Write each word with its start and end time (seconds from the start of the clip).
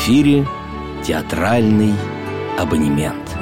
эфире 0.00 0.46
театральный 1.04 1.92
абонемент. 2.58 3.36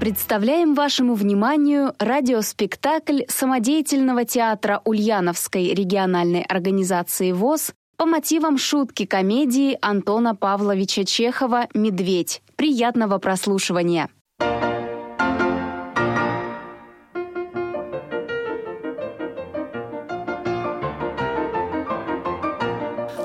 Представляем 0.00 0.74
вашему 0.74 1.14
вниманию 1.14 1.94
радиоспектакль 2.00 3.20
самодеятельного 3.28 4.24
театра 4.24 4.82
Ульяновской 4.84 5.72
региональной 5.72 6.42
организации 6.42 7.30
ВОЗ 7.30 7.74
по 7.96 8.06
мотивам 8.06 8.58
шутки 8.58 9.06
комедии 9.06 9.78
Антона 9.80 10.34
Павловича 10.34 11.04
Чехова 11.04 11.68
«Медведь». 11.74 12.42
Приятного 12.56 13.18
прослушивания! 13.18 14.08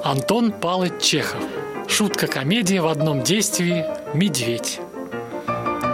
Антон 0.03 0.51
Павлович 0.51 1.01
Чехов. 1.01 1.62
Шутка-комедия 1.87 2.81
в 2.81 2.87
одном 2.87 3.21
действии 3.23 3.85
«Медведь». 4.13 4.79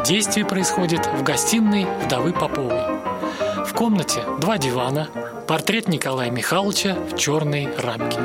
Действие 0.05 0.45
происходит 0.45 1.05
в 1.07 1.23
гостиной 1.23 1.85
вдовы 2.03 2.31
Поповой. 2.34 2.84
В 3.66 3.73
комнате 3.73 4.21
два 4.39 4.57
дивана, 4.57 5.09
портрет 5.47 5.88
Николая 5.88 6.31
Михайловича 6.31 6.95
в 6.95 7.17
черной 7.17 7.70
рамке. 7.77 8.20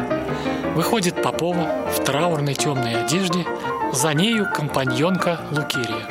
Выходит 0.75 1.23
Попова 1.23 1.91
в 1.95 2.05
траурной 2.05 2.55
темной 2.55 3.05
одежде, 3.05 3.45
за 3.93 4.15
нею 4.15 4.47
компаньонка 4.53 5.41
Лукерия. 5.51 6.09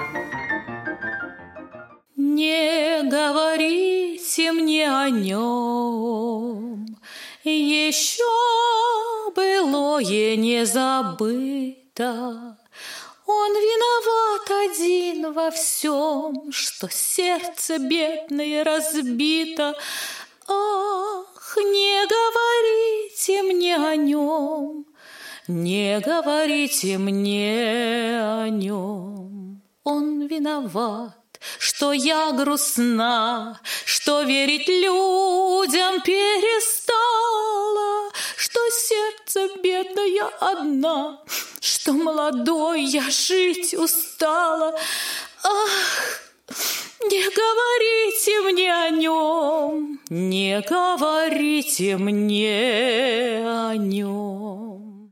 Не 2.16 3.10
говорите 3.10 4.52
мне 4.52 4.90
о 4.90 5.10
нем, 5.10 6.86
еще 7.44 8.24
былое 9.36 10.36
не 10.36 10.66
забыто. 10.66 12.58
Он 13.26 13.52
виноват 13.54 14.52
один 14.70 15.32
во 15.32 15.50
всем, 15.52 16.52
что 16.52 16.90
сердце 16.90 17.80
бедное 17.80 18.64
разбито. 18.64 19.76
Ах, 20.48 21.58
не 21.58 22.06
говорите 22.06 23.44
мне 23.44 23.78
о 23.78 23.96
нем, 23.96 24.86
не 25.48 26.00
говорите 26.00 26.98
мне 26.98 28.20
о 28.22 28.50
нем. 28.50 29.62
Он 29.84 30.28
виноват, 30.28 31.40
что 31.60 31.94
я 31.94 32.32
грустна, 32.32 33.60
что 33.86 34.24
верить 34.24 34.68
людям 34.68 36.02
перестала, 36.02 36.94
что 38.36 38.60
сердце 38.70 39.23
бедная 39.62 40.30
одна, 40.40 41.20
что 41.60 41.94
молодой 41.94 42.84
я 42.84 43.10
жить 43.10 43.74
устала. 43.74 44.78
Ах, 45.44 46.22
не 47.10 47.24
говорите 47.24 48.42
мне 48.52 48.74
о 48.74 48.90
нем, 48.90 50.00
не 50.10 50.62
говорите 50.62 51.98
мне 51.98 53.44
о 53.46 53.76
нем. 53.76 55.12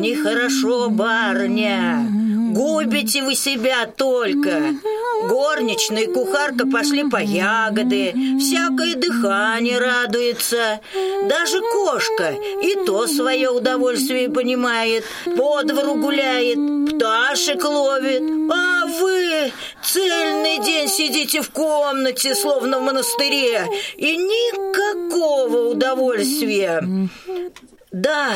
Нехорошо, 0.00 0.90
барыня. 0.90 2.15
Губите 2.56 3.22
вы 3.22 3.34
себя 3.34 3.84
только. 3.84 4.74
Горничная 5.28 6.04
и 6.04 6.12
кухарка 6.12 6.66
пошли 6.66 7.04
по 7.04 7.18
ягоды, 7.18 8.14
всякое 8.40 8.94
дыхание 8.94 9.78
радуется. 9.78 10.80
Даже 11.28 11.60
кошка 11.60 12.34
и 12.62 12.74
то 12.86 13.06
свое 13.06 13.50
удовольствие 13.50 14.30
понимает, 14.30 15.04
по 15.36 15.62
двору 15.64 15.96
гуляет, 15.96 16.56
пташек 16.94 17.62
ловит. 17.62 18.22
А 18.50 18.86
вы 18.86 19.52
цельный 19.82 20.58
день 20.64 20.88
сидите 20.88 21.42
в 21.42 21.50
комнате, 21.50 22.34
словно 22.34 22.78
в 22.78 22.82
монастыре, 22.82 23.66
и 23.98 24.16
никакого 24.16 25.72
удовольствия. 25.72 26.82
Да, 27.92 28.30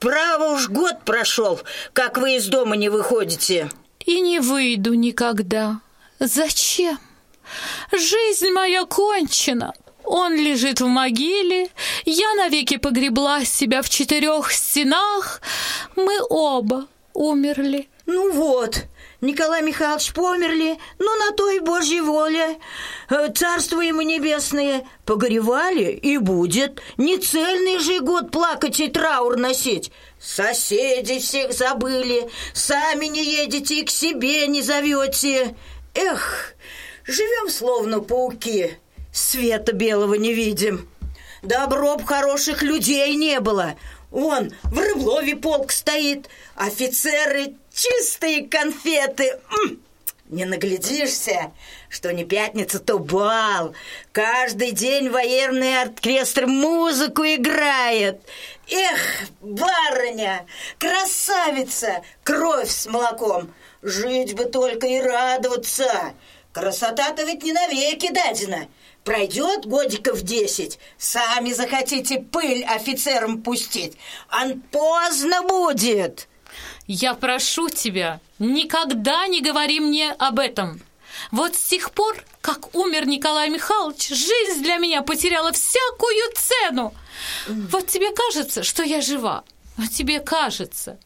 Право 0.00 0.54
уж 0.54 0.70
год 0.70 1.04
прошел, 1.04 1.60
как 1.92 2.16
вы 2.16 2.36
из 2.36 2.48
дома 2.48 2.74
не 2.74 2.88
выходите. 2.88 3.70
И 4.06 4.20
не 4.20 4.40
выйду 4.40 4.94
никогда. 4.94 5.80
Зачем? 6.18 6.98
Жизнь 7.92 8.50
моя 8.50 8.86
кончена. 8.86 9.74
Он 10.04 10.34
лежит 10.34 10.80
в 10.80 10.86
могиле, 10.86 11.68
я 12.06 12.34
навеки 12.34 12.78
погребла 12.78 13.44
себя 13.44 13.82
в 13.82 13.90
четырех 13.90 14.50
стенах. 14.52 15.42
Мы 15.96 16.18
оба 16.30 16.86
умерли. 17.12 17.88
Ну 18.06 18.32
вот, 18.32 18.86
Николай 19.20 19.60
Михайлович 19.62 20.14
померли, 20.14 20.78
ну 20.98 21.16
на 21.18 21.32
то 21.32 21.50
и 21.50 21.58
Божья 21.58 22.02
воля. 22.02 22.56
Э, 23.10 23.28
царство 23.34 23.80
ему 23.82 24.00
небесное, 24.00 24.86
погоревали 25.04 25.92
и 25.92 26.16
будет. 26.16 26.80
Не 26.96 27.18
цельный 27.18 27.78
же 27.78 28.00
год 28.00 28.30
плакать 28.30 28.80
и 28.80 28.88
траур 28.88 29.36
носить. 29.36 29.92
Соседи 30.18 31.18
всех 31.18 31.52
забыли, 31.52 32.30
сами 32.54 33.06
не 33.06 33.22
едете 33.22 33.80
и 33.80 33.84
к 33.84 33.90
себе 33.90 34.46
не 34.46 34.62
зовете. 34.62 35.54
Эх, 35.94 36.54
живем 37.04 37.50
словно 37.50 38.00
пауки, 38.00 38.78
света 39.12 39.72
белого 39.72 40.14
не 40.14 40.32
видим. 40.32 40.88
Добро 41.42 41.96
б 41.96 42.04
хороших 42.04 42.62
людей 42.62 43.14
не 43.16 43.40
было. 43.40 43.74
Вон, 44.10 44.50
в 44.64 44.78
Рыблове 44.78 45.36
полк 45.36 45.70
стоит, 45.70 46.28
офицеры 46.54 47.54
чистые 47.80 48.46
конфеты. 48.46 49.40
Не 50.26 50.44
наглядишься, 50.44 51.52
что 51.88 52.12
не 52.12 52.24
пятница, 52.24 52.78
то 52.78 52.98
бал. 52.98 53.74
Каждый 54.12 54.70
день 54.70 55.08
военный 55.08 55.82
оркестр 55.82 56.46
музыку 56.46 57.22
играет. 57.22 58.20
Эх, 58.70 59.00
барыня, 59.40 60.46
красавица, 60.78 62.02
кровь 62.22 62.70
с 62.70 62.86
молоком. 62.86 63.52
Жить 63.82 64.34
бы 64.34 64.44
только 64.44 64.86
и 64.86 65.00
радоваться. 65.00 66.12
Красота-то 66.52 67.24
ведь 67.24 67.42
не 67.42 67.52
навеки 67.52 68.12
дадена. 68.12 68.68
Пройдет 69.02 69.64
годиков 69.64 70.20
десять, 70.20 70.78
сами 70.98 71.52
захотите 71.52 72.18
пыль 72.20 72.62
офицерам 72.64 73.42
пустить. 73.42 73.96
Ан 74.28 74.60
поздно 74.60 75.42
будет. 75.42 76.28
Я 76.92 77.14
прошу 77.14 77.68
тебя, 77.68 78.20
никогда 78.40 79.28
не 79.28 79.40
говори 79.40 79.78
мне 79.78 80.10
об 80.10 80.40
этом. 80.40 80.80
Вот 81.30 81.54
с 81.54 81.62
тех 81.62 81.92
пор, 81.92 82.16
как 82.40 82.74
умер 82.74 83.06
Николай 83.06 83.48
Михайлович, 83.48 84.08
жизнь 84.08 84.60
для 84.64 84.78
меня 84.78 85.02
потеряла 85.02 85.52
всякую 85.52 86.32
цену. 86.34 86.92
Вот 87.46 87.86
тебе 87.86 88.10
кажется, 88.10 88.64
что 88.64 88.82
я 88.82 89.02
жива. 89.02 89.44
Вот 89.76 89.90
тебе 89.90 90.18
кажется. 90.18 90.98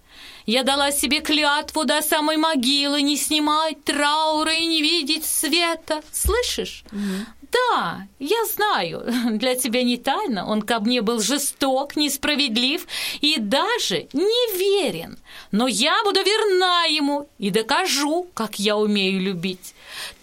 Я 0.46 0.62
дала 0.62 0.90
себе 0.90 1.20
клятву 1.20 1.84
до 1.84 2.00
самой 2.00 2.38
могилы 2.38 3.02
не 3.02 3.18
снимать 3.18 3.84
траура 3.84 4.54
и 4.54 4.64
не 4.64 4.80
видеть 4.80 5.26
света. 5.26 6.02
Слышишь? 6.10 6.82
Да, 7.54 8.06
я 8.18 8.44
знаю, 8.46 9.04
для 9.38 9.54
тебя 9.54 9.82
не 9.82 9.96
тайна, 9.96 10.46
он 10.46 10.62
ко 10.62 10.80
мне 10.80 11.02
был 11.02 11.20
жесток, 11.20 11.96
несправедлив 11.96 12.86
и 13.20 13.36
даже 13.38 14.08
неверен. 14.12 15.18
Но 15.52 15.68
я 15.68 16.02
буду 16.04 16.20
верна 16.20 16.84
ему 16.84 17.28
и 17.38 17.50
докажу, 17.50 18.26
как 18.34 18.58
я 18.58 18.76
умею 18.76 19.20
любить. 19.20 19.74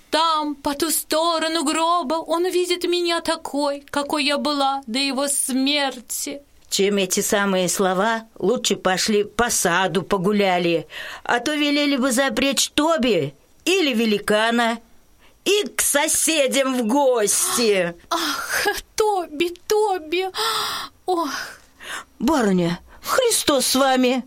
Там, 0.09 0.55
по 0.55 0.73
ту 0.73 0.89
сторону 0.89 1.63
гроба, 1.63 2.15
он 2.15 2.45
видит 2.49 2.83
меня 2.83 3.21
такой, 3.21 3.83
какой 3.89 4.25
я 4.25 4.37
была 4.37 4.81
до 4.85 4.99
его 4.99 5.27
смерти. 5.29 6.41
Чем 6.69 6.97
эти 6.97 7.21
самые 7.21 7.69
слова, 7.69 8.23
лучше 8.37 8.75
пошли 8.75 9.23
по 9.23 9.49
саду 9.49 10.03
погуляли, 10.03 10.87
а 11.23 11.39
то 11.39 11.53
велели 11.53 11.95
бы 11.95 12.11
запречь 12.11 12.69
Тоби 12.69 13.33
или 13.63 13.93
великана– 13.93 14.79
и 15.45 15.67
к 15.67 15.81
соседям 15.81 16.77
в 16.77 16.87
гости. 16.87 17.95
Ах, 18.09 18.67
Тоби, 18.95 19.53
Тоби, 19.67 20.29
ох. 21.05 21.29
Барыня, 22.19 22.79
Христос 23.01 23.65
с 23.65 23.75
вами. 23.75 24.23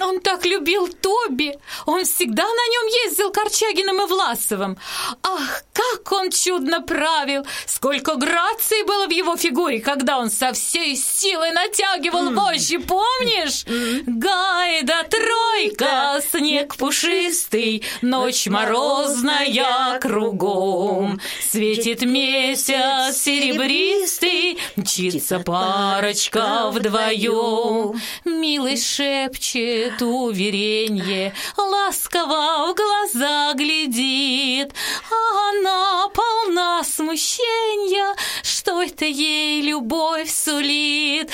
Он 0.00 0.20
так 0.20 0.44
любил 0.44 0.88
Тоби. 0.88 1.58
Он 1.86 2.04
всегда 2.04 2.42
на 2.42 2.48
нем 2.48 3.06
ездил 3.06 3.30
Корчагиным 3.30 4.02
и 4.02 4.06
Власовым. 4.06 4.76
Ах, 5.22 5.62
как 5.72 6.12
он 6.12 6.30
чудно 6.30 6.82
правил! 6.82 7.46
Сколько 7.66 8.16
грации 8.16 8.86
было 8.86 9.06
в 9.06 9.10
его 9.10 9.36
фигуре, 9.36 9.80
когда 9.80 10.18
он 10.18 10.30
со 10.30 10.52
всей 10.52 10.96
силой 10.96 11.52
натягивал 11.52 12.30
вожжи, 12.32 12.78
помнишь? 12.78 13.64
Гайда 14.06 15.04
тройка, 15.08 16.20
снег 16.30 16.76
пушистый, 16.76 17.82
ночь 18.02 18.46
морозная 18.48 19.98
кругом. 19.98 21.20
Светит 21.50 22.02
месяц 22.02 23.16
серебристый, 23.16 24.58
Мчится 24.76 25.38
парочка 25.38 26.70
вдвоем, 26.70 27.98
Милый 28.24 28.76
шепчет 28.76 29.85
уверенье, 30.02 31.34
Ласково 31.56 32.72
в 32.72 32.74
глаза 32.74 33.52
глядит, 33.54 34.74
А 35.10 35.50
она 35.50 36.08
полна 36.08 36.84
смущения, 36.84 38.16
Что 38.42 38.82
это 38.82 39.04
ей 39.04 39.62
любовь 39.62 40.30
сулит. 40.30 41.30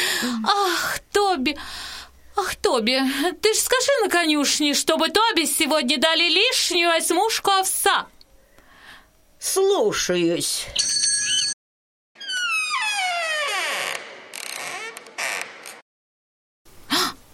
Ах, 0.47 0.99
Тоби, 1.13 1.57
Ах, 2.37 2.57
Тоби, 2.57 3.01
ты 3.41 3.55
ж 3.55 3.57
скажи 3.57 3.91
на 4.03 4.09
конюшне, 4.09 4.75
чтобы 4.75 5.09
Тоби 5.09 5.45
сегодня 5.45 5.99
дали 5.99 6.29
лишнюю 6.29 6.91
осьмушку 6.91 7.51
овса. 7.51 8.07
Слушаюсь. 9.39 10.67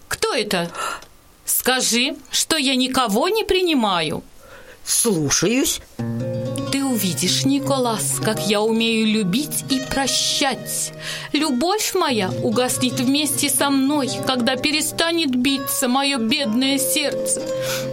Кто 0.07 0.35
это? 0.35 0.71
Скажи, 1.49 2.15
что 2.29 2.57
я 2.57 2.75
никого 2.75 3.27
не 3.27 3.43
принимаю. 3.43 4.23
Слушаюсь. 4.85 5.81
Ты 6.71 6.85
увидишь, 6.85 7.43
Николас, 7.43 8.19
как 8.23 8.47
я 8.47 8.61
умею 8.61 9.07
любить 9.07 9.65
и 9.71 9.81
прощать. 9.89 10.93
Любовь 11.33 11.95
моя 11.95 12.29
угаснет 12.43 12.99
вместе 12.99 13.49
со 13.49 13.71
мной, 13.71 14.11
когда 14.27 14.57
перестанет 14.57 15.35
биться 15.35 15.87
мое 15.87 16.19
бедное 16.19 16.77
сердце. 16.77 17.41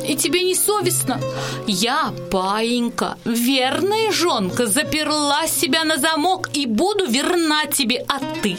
И 0.06 0.16
тебе 0.16 0.42
не 0.42 0.54
совестно? 0.54 1.18
Я, 1.66 2.12
паинька, 2.30 3.16
верная 3.24 4.12
жонка, 4.12 4.66
заперла 4.66 5.46
себя 5.46 5.84
на 5.84 5.96
замок 5.96 6.50
и 6.52 6.66
буду 6.66 7.06
верна 7.06 7.64
тебе, 7.64 8.04
а 8.06 8.20
ты? 8.42 8.58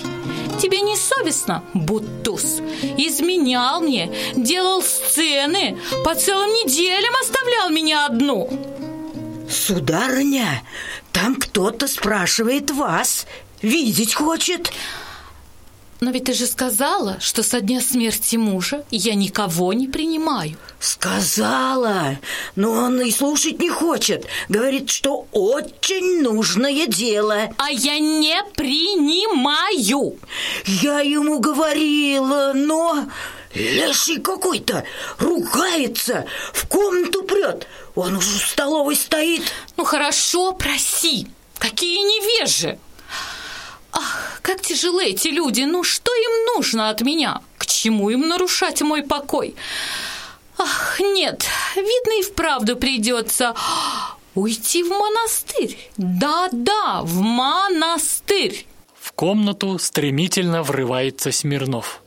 Тебе 0.59 0.81
не 0.81 0.95
совестно, 0.95 1.63
Бутуз? 1.73 2.61
Изменял 2.97 3.81
мне, 3.81 4.11
делал 4.35 4.81
сцены, 4.81 5.77
по 6.03 6.15
целым 6.15 6.49
неделям 6.49 7.13
оставлял 7.21 7.69
меня 7.69 8.05
одну. 8.05 8.49
Сударыня, 9.49 10.63
там 11.11 11.35
кто-то 11.35 11.87
спрашивает 11.87 12.71
вас. 12.71 13.25
Видеть 13.61 14.13
хочет. 14.13 14.71
Но 15.99 16.11
ведь 16.11 16.25
ты 16.25 16.33
же 16.33 16.45
сказала, 16.45 17.17
что 17.19 17.41
со 17.41 17.59
дня 17.59 17.81
смерти 17.81 18.35
мужа 18.35 18.85
я 18.91 19.15
никого 19.15 19.73
не 19.73 19.87
принимаю. 19.87 20.55
Сказала, 20.79 22.19
но 22.55 22.71
он 22.71 23.01
и 23.01 23.11
слушать 23.11 23.59
не 23.59 23.69
хочет. 23.69 24.27
Говорит, 24.47 24.91
что 24.91 25.27
очень 25.31 26.21
нужное 26.21 26.85
дело. 26.85 27.49
А 27.57 27.71
я 27.71 27.97
не 27.97 28.37
принимаю. 28.55 30.19
Я 30.65 30.99
ему 30.99 31.39
говорила, 31.39 32.51
но... 32.53 33.07
Леший 33.55 34.19
какой-то 34.19 34.83
ругается, 35.17 36.25
в 36.53 36.67
комнату 36.67 37.23
прет. 37.23 37.65
Он 37.95 38.17
уже 38.17 38.37
в 38.37 38.47
столовой 38.47 38.95
стоит. 38.95 39.41
Ну 39.77 39.83
хорошо, 39.83 40.53
проси. 40.53 41.27
Какие 41.57 41.99
невежи. 42.01 42.77
Ах, 43.99 44.39
как 44.43 44.61
тяжелы 44.61 45.05
эти 45.05 45.29
люди. 45.29 45.61
Ну 45.63 45.83
что 45.83 46.13
им 46.13 46.55
нужно 46.55 46.89
от 46.91 47.01
меня? 47.01 47.41
К 47.57 47.65
чему 47.65 48.11
им 48.11 48.27
нарушать 48.27 48.81
мой 48.83 49.01
покой? 49.01 49.55
Ах, 50.59 50.99
нет, 50.99 51.43
видно 51.75 52.19
и 52.19 52.21
вправду 52.21 52.75
придется 52.75 53.55
уйти 54.35 54.83
в 54.83 54.89
монастырь. 54.89 55.77
Да-да, 55.97 57.01
в 57.01 57.21
монастырь. 57.21 58.67
В 58.99 59.13
комнату 59.13 59.79
стремительно 59.79 60.61
врывается 60.61 61.31
Смирнов. 61.31 62.03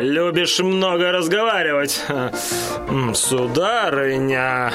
Любишь 0.00 0.58
много 0.60 1.12
разговаривать. 1.12 2.02
Сударыня, 3.14 4.72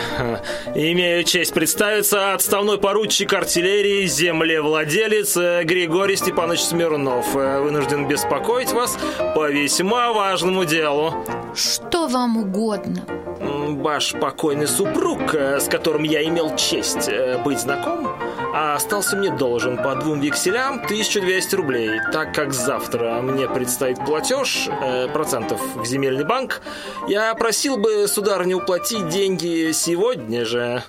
имею 0.75 1.23
честь 1.23 1.53
представиться 1.53 2.33
отставной 2.33 2.77
поручик 2.77 3.33
артиллерии, 3.33 4.05
землевладелец 4.05 5.35
Григорий 5.65 6.15
Степанович 6.15 6.61
Смирнов. 6.61 7.33
Вынужден 7.33 8.07
беспокоить 8.07 8.71
вас 8.73 8.97
по 9.35 9.49
весьма 9.49 10.11
важному 10.11 10.65
делу. 10.65 11.13
Что 11.55 12.07
вам 12.07 12.37
угодно? 12.37 13.01
Ваш 13.39 14.13
покойный 14.13 14.67
супруг, 14.67 15.33
с 15.33 15.67
которым 15.67 16.03
я 16.03 16.23
имел 16.23 16.55
честь 16.55 17.09
быть 17.43 17.59
знаком, 17.59 18.09
а 18.53 18.75
остался 18.75 19.15
мне 19.15 19.31
должен 19.31 19.77
по 19.77 19.95
двум 19.95 20.19
векселям 20.19 20.83
1200 20.83 21.55
рублей, 21.55 21.99
так 22.11 22.33
как 22.33 22.53
завтра 22.53 23.21
мне 23.21 23.47
предстоит 23.47 24.03
платеж 24.05 24.67
э, 24.67 25.07
процентов 25.07 25.61
в 25.75 25.85
земельный 25.85 26.25
банк, 26.25 26.61
я 27.07 27.33
просил 27.35 27.77
бы, 27.77 28.07
сударыня, 28.07 28.57
уплатить 28.57 29.09
деньги 29.09 29.71
сегодня 29.71 30.45
же. 30.45 30.83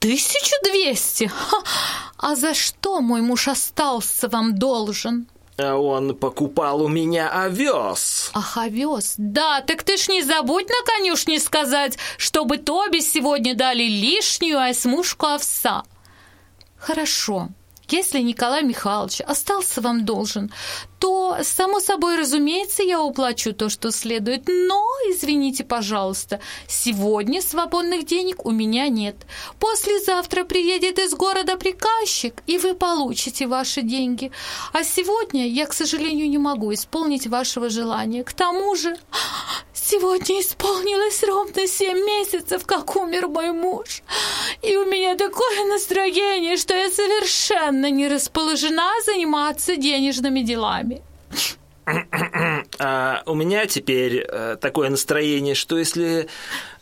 1200? 0.00 1.26
Ха! 1.26 1.58
А 2.18 2.36
за 2.36 2.54
что 2.54 3.00
мой 3.00 3.20
муж 3.20 3.48
остался 3.48 4.28
вам 4.28 4.56
должен? 4.56 5.26
Он 5.58 6.14
покупал 6.14 6.82
у 6.82 6.88
меня 6.88 7.30
овес. 7.30 8.30
Ах, 8.32 8.56
овес. 8.56 9.14
Да, 9.18 9.60
так 9.60 9.82
ты 9.82 9.96
ж 9.96 10.08
не 10.08 10.22
забудь 10.22 10.68
на 10.68 10.86
конюшне 10.86 11.40
сказать, 11.40 11.98
чтобы 12.16 12.58
Тоби 12.58 13.00
сегодня 13.00 13.56
дали 13.56 13.82
лишнюю 13.82 14.60
осьмушку 14.60 15.26
овса. 15.26 15.82
Хорошо. 16.78 17.48
Если 17.90 18.20
Николай 18.20 18.62
Михайлович 18.62 19.20
остался 19.22 19.80
вам 19.80 20.04
должен, 20.04 20.52
то, 20.98 21.38
само 21.42 21.80
собой, 21.80 22.16
разумеется, 22.16 22.82
я 22.82 23.00
уплачу 23.00 23.52
то, 23.52 23.68
что 23.68 23.90
следует. 23.90 24.48
Но, 24.48 24.84
извините, 25.10 25.64
пожалуйста, 25.64 26.40
сегодня 26.66 27.40
свободных 27.42 28.04
денег 28.04 28.44
у 28.44 28.50
меня 28.50 28.88
нет. 28.88 29.16
Послезавтра 29.60 30.44
приедет 30.44 30.98
из 30.98 31.14
города 31.14 31.56
приказчик, 31.56 32.42
и 32.46 32.58
вы 32.58 32.74
получите 32.74 33.46
ваши 33.46 33.82
деньги. 33.82 34.32
А 34.72 34.84
сегодня 34.84 35.46
я, 35.46 35.66
к 35.66 35.72
сожалению, 35.72 36.28
не 36.28 36.38
могу 36.38 36.72
исполнить 36.74 37.26
вашего 37.26 37.68
желания. 37.68 38.24
К 38.24 38.32
тому 38.32 38.74
же, 38.74 38.96
сегодня 39.74 40.40
исполнилось 40.40 41.22
ровно 41.22 41.66
семь 41.66 42.04
месяцев, 42.04 42.66
как 42.66 42.96
умер 42.96 43.28
мой 43.28 43.52
муж. 43.52 44.02
И 44.62 44.76
у 44.76 44.84
меня 44.84 45.16
такое 45.16 45.64
настроение, 45.66 46.56
что 46.56 46.74
я 46.74 46.90
совершенно 46.90 47.90
не 47.90 48.08
расположена 48.08 48.90
заниматься 49.04 49.76
денежными 49.76 50.40
делами. 50.40 50.87
А 52.78 53.22
у 53.26 53.34
меня 53.34 53.66
теперь 53.66 54.18
э, 54.18 54.56
такое 54.60 54.90
настроение, 54.90 55.54
что 55.54 55.78
если 55.78 56.28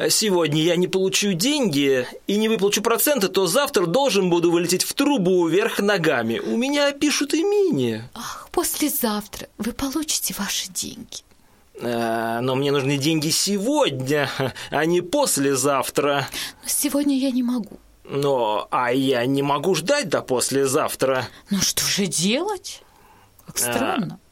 сегодня 0.08 0.62
я 0.62 0.76
не 0.76 0.88
получу 0.88 1.32
деньги 1.32 2.06
и 2.26 2.36
не 2.36 2.48
выплачу 2.48 2.82
проценты, 2.82 3.28
то 3.28 3.46
завтра 3.46 3.86
должен 3.86 4.28
буду 4.30 4.50
вылететь 4.50 4.82
в 4.82 4.94
трубу 4.94 5.46
вверх 5.46 5.78
ногами. 5.78 6.38
У 6.38 6.56
меня 6.56 6.92
пишут 6.92 7.34
имение. 7.34 8.08
Ах, 8.14 8.48
послезавтра 8.52 9.48
вы 9.58 9.72
получите 9.72 10.34
ваши 10.36 10.70
деньги. 10.70 11.22
А, 11.82 12.40
но 12.40 12.54
мне 12.54 12.72
нужны 12.72 12.96
деньги 12.96 13.28
сегодня, 13.28 14.30
а 14.70 14.84
не 14.84 15.00
послезавтра. 15.00 16.26
Но 16.62 16.68
сегодня 16.68 17.16
я 17.16 17.30
не 17.30 17.42
могу. 17.42 17.78
Но, 18.04 18.68
а 18.70 18.92
я 18.92 19.26
не 19.26 19.42
могу 19.42 19.74
ждать 19.74 20.08
до 20.08 20.22
послезавтра. 20.22 21.26
Ну 21.50 21.60
что 21.60 21.84
же 21.84 22.06
делать? 22.06 22.82
Как 23.46 23.58
странно. 23.58 24.20
А, 24.20 24.25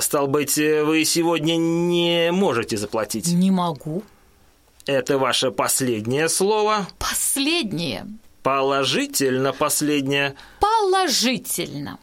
стал 0.00 0.26
быть, 0.26 0.56
вы 0.56 1.04
сегодня 1.04 1.56
не 1.56 2.30
можете 2.32 2.76
заплатить? 2.76 3.28
Не 3.28 3.50
могу. 3.50 4.02
Это 4.86 5.16
ваше 5.18 5.50
последнее 5.50 6.28
слово? 6.28 6.86
Последнее. 6.98 8.06
Положительно 8.42 9.54
последнее? 9.54 10.34
Положительно. 10.60 11.98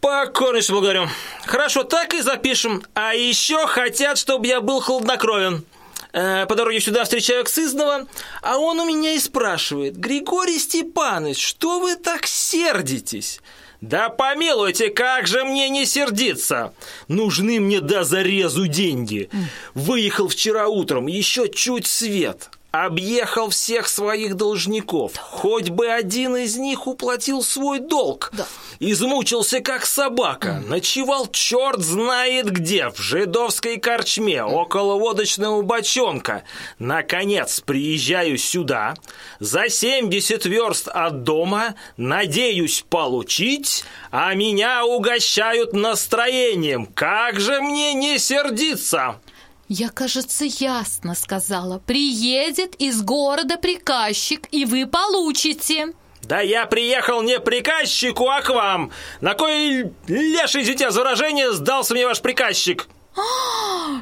Покорнейше 0.00 0.72
благодарю. 0.72 1.08
Хорошо, 1.46 1.82
так 1.82 2.14
и 2.14 2.20
запишем. 2.20 2.84
А 2.94 3.14
еще 3.14 3.66
хотят, 3.66 4.18
чтобы 4.18 4.46
я 4.46 4.60
был 4.60 4.80
хладнокровен. 4.80 5.64
Э, 6.12 6.46
по 6.46 6.54
дороге 6.54 6.78
сюда 6.80 7.02
встречаю 7.02 7.42
Ксызнова, 7.42 8.06
а 8.40 8.58
он 8.58 8.78
у 8.78 8.84
меня 8.84 9.14
и 9.14 9.18
спрашивает. 9.18 9.96
Григорий 9.96 10.58
Степанович, 10.60 11.44
что 11.44 11.80
вы 11.80 11.96
так 11.96 12.26
сердитесь? 12.26 13.40
Да 13.84 14.08
помилуйте, 14.08 14.88
как 14.88 15.26
же 15.26 15.44
мне 15.44 15.68
не 15.68 15.84
сердиться? 15.84 16.72
Нужны 17.06 17.60
мне 17.60 17.82
до 17.82 18.02
зарезу 18.02 18.66
деньги. 18.66 19.28
Выехал 19.74 20.28
вчера 20.28 20.68
утром, 20.68 21.06
еще 21.06 21.50
чуть 21.50 21.86
свет. 21.86 22.48
Объехал 22.74 23.50
всех 23.50 23.86
своих 23.86 24.34
должников. 24.34 25.16
Хоть 25.16 25.70
бы 25.70 25.86
один 25.86 26.36
из 26.36 26.56
них 26.56 26.88
уплатил 26.88 27.40
свой 27.44 27.78
долг. 27.78 28.30
Да. 28.32 28.46
Измучился, 28.80 29.60
как 29.60 29.86
собака. 29.86 30.60
Ночевал 30.66 31.28
черт 31.28 31.80
знает 31.80 32.50
где, 32.50 32.90
в 32.90 32.98
жидовской 32.98 33.78
корчме, 33.78 34.42
около 34.42 34.98
водочного 34.98 35.62
бочонка. 35.62 36.42
Наконец, 36.80 37.60
приезжаю 37.60 38.38
сюда, 38.38 38.94
за 39.38 39.68
70 39.68 40.44
верст 40.46 40.88
от 40.88 41.22
дома, 41.22 41.76
надеюсь 41.96 42.84
получить, 42.90 43.84
а 44.10 44.34
меня 44.34 44.84
угощают 44.84 45.74
настроением. 45.74 46.86
Как 46.86 47.38
же 47.38 47.60
мне 47.60 47.94
не 47.94 48.18
сердиться? 48.18 49.20
Я, 49.68 49.88
кажется, 49.88 50.44
ясно 50.44 51.14
сказала. 51.14 51.78
Приедет 51.78 52.74
из 52.76 53.02
города 53.02 53.56
приказчик, 53.56 54.46
и 54.50 54.64
вы 54.64 54.86
получите. 54.86 55.92
Да 56.22 56.40
я 56.40 56.66
приехал 56.66 57.22
не 57.22 57.38
приказчику, 57.40 58.28
а 58.28 58.42
к 58.42 58.50
вам. 58.50 58.90
На 59.20 59.34
кой 59.34 59.92
леший 60.06 60.64
дитя 60.64 60.90
за 60.90 61.00
выражение 61.00 61.52
сдался 61.52 61.94
мне 61.94 62.06
ваш 62.06 62.20
приказчик? 62.20 62.88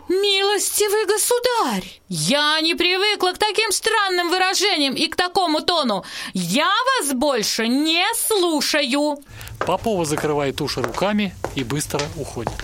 Милостивый 0.08 1.06
государь, 1.06 2.00
я 2.08 2.60
не 2.60 2.74
привыкла 2.74 3.32
к 3.32 3.38
таким 3.38 3.70
странным 3.70 4.30
выражениям 4.30 4.94
и 4.94 5.06
к 5.06 5.16
такому 5.16 5.60
тону. 5.60 6.04
Я 6.32 6.72
вас 7.00 7.12
больше 7.12 7.68
не 7.68 8.04
слушаю. 8.14 9.18
Попова 9.58 10.04
закрывает 10.04 10.60
уши 10.60 10.82
руками 10.82 11.34
и 11.54 11.62
быстро 11.62 12.00
уходит. 12.16 12.54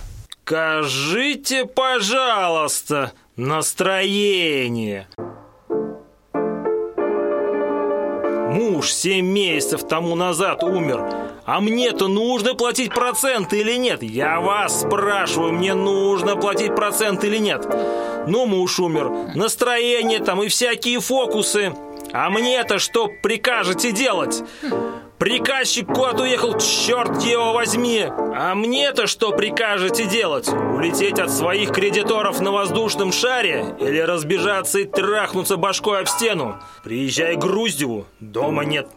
Скажите, 0.49 1.67
пожалуйста, 1.67 3.13
настроение. 3.37 5.07
Муж 8.49 8.91
семь 8.91 9.27
месяцев 9.27 9.87
тому 9.87 10.15
назад 10.15 10.63
умер, 10.63 11.05
а 11.45 11.61
мне-то 11.61 12.09
нужно 12.09 12.55
платить 12.55 12.95
проценты 12.95 13.61
или 13.61 13.77
нет? 13.77 14.03
Я 14.03 14.41
вас 14.41 14.81
спрашиваю, 14.81 15.53
мне 15.53 15.75
нужно 15.75 16.35
платить 16.35 16.75
процент 16.75 17.25
или 17.25 17.37
нет? 17.37 17.67
Ну, 18.27 18.47
муж 18.47 18.81
умер, 18.81 19.35
настроение 19.35 20.21
там 20.21 20.43
и 20.43 20.49
всякие 20.49 21.01
фокусы. 21.01 21.75
А 22.15 22.31
мне-то 22.31 22.79
что 22.79 23.11
прикажете 23.23 23.93
делать? 23.93 24.43
Приказчик 25.19 25.87
куда-то 25.87 26.23
уехал, 26.23 26.57
черт 26.59 27.23
его 27.23 27.53
возьми! 27.53 28.07
А 28.09 28.55
мне-то 28.55 29.09
что 29.09 29.33
прикажете 29.33 30.07
делать? 30.07 30.49
Улететь 30.49 31.19
от 31.19 31.31
своих 31.31 31.73
кредиторов 31.73 32.41
на 32.41 32.53
воздушном 32.53 33.11
шаре? 33.11 33.75
Или 33.81 33.99
разбежаться 33.99 34.79
и 34.79 34.85
трахнуться 34.85 35.57
башкой 35.57 36.01
об 36.01 36.07
стену? 36.07 36.57
Приезжай 36.85 37.35
к 37.35 37.41
Груздеву, 37.41 38.07
дома 38.21 38.65
нет. 38.65 38.89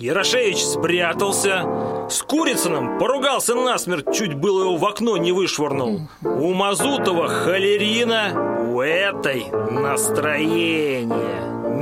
Ярошевич 0.00 0.64
спрятался. 0.64 2.06
С 2.08 2.22
Курицыным 2.22 2.98
поругался 2.98 3.54
насмерть, 3.54 4.14
чуть 4.14 4.32
было 4.32 4.62
его 4.62 4.76
в 4.78 4.86
окно 4.86 5.18
не 5.18 5.30
вышвырнул. 5.30 6.08
У 6.24 6.54
Мазутова 6.54 7.28
холерина, 7.28 8.62
у 8.72 8.80
этой 8.80 9.44
настроение. 9.70 11.06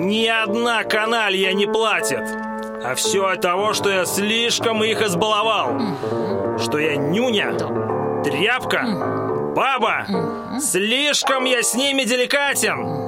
Ни 0.05 0.27
одна 0.27 0.83
каналья 0.83 1.53
не 1.53 1.67
платит. 1.67 2.25
А 2.83 2.97
все 2.97 3.25
от 3.25 3.41
того, 3.41 3.73
что 3.73 3.89
я 3.89 4.05
слишком 4.05 4.83
их 4.83 5.01
избаловал. 5.01 5.81
Что 6.59 6.79
я 6.79 6.97
нюня, 6.97 7.53
тряпка, 8.25 9.53
баба. 9.55 10.59
Слишком 10.61 11.45
я 11.45 11.63
с 11.63 11.73
ними 11.75 12.03
деликатен. 12.03 13.08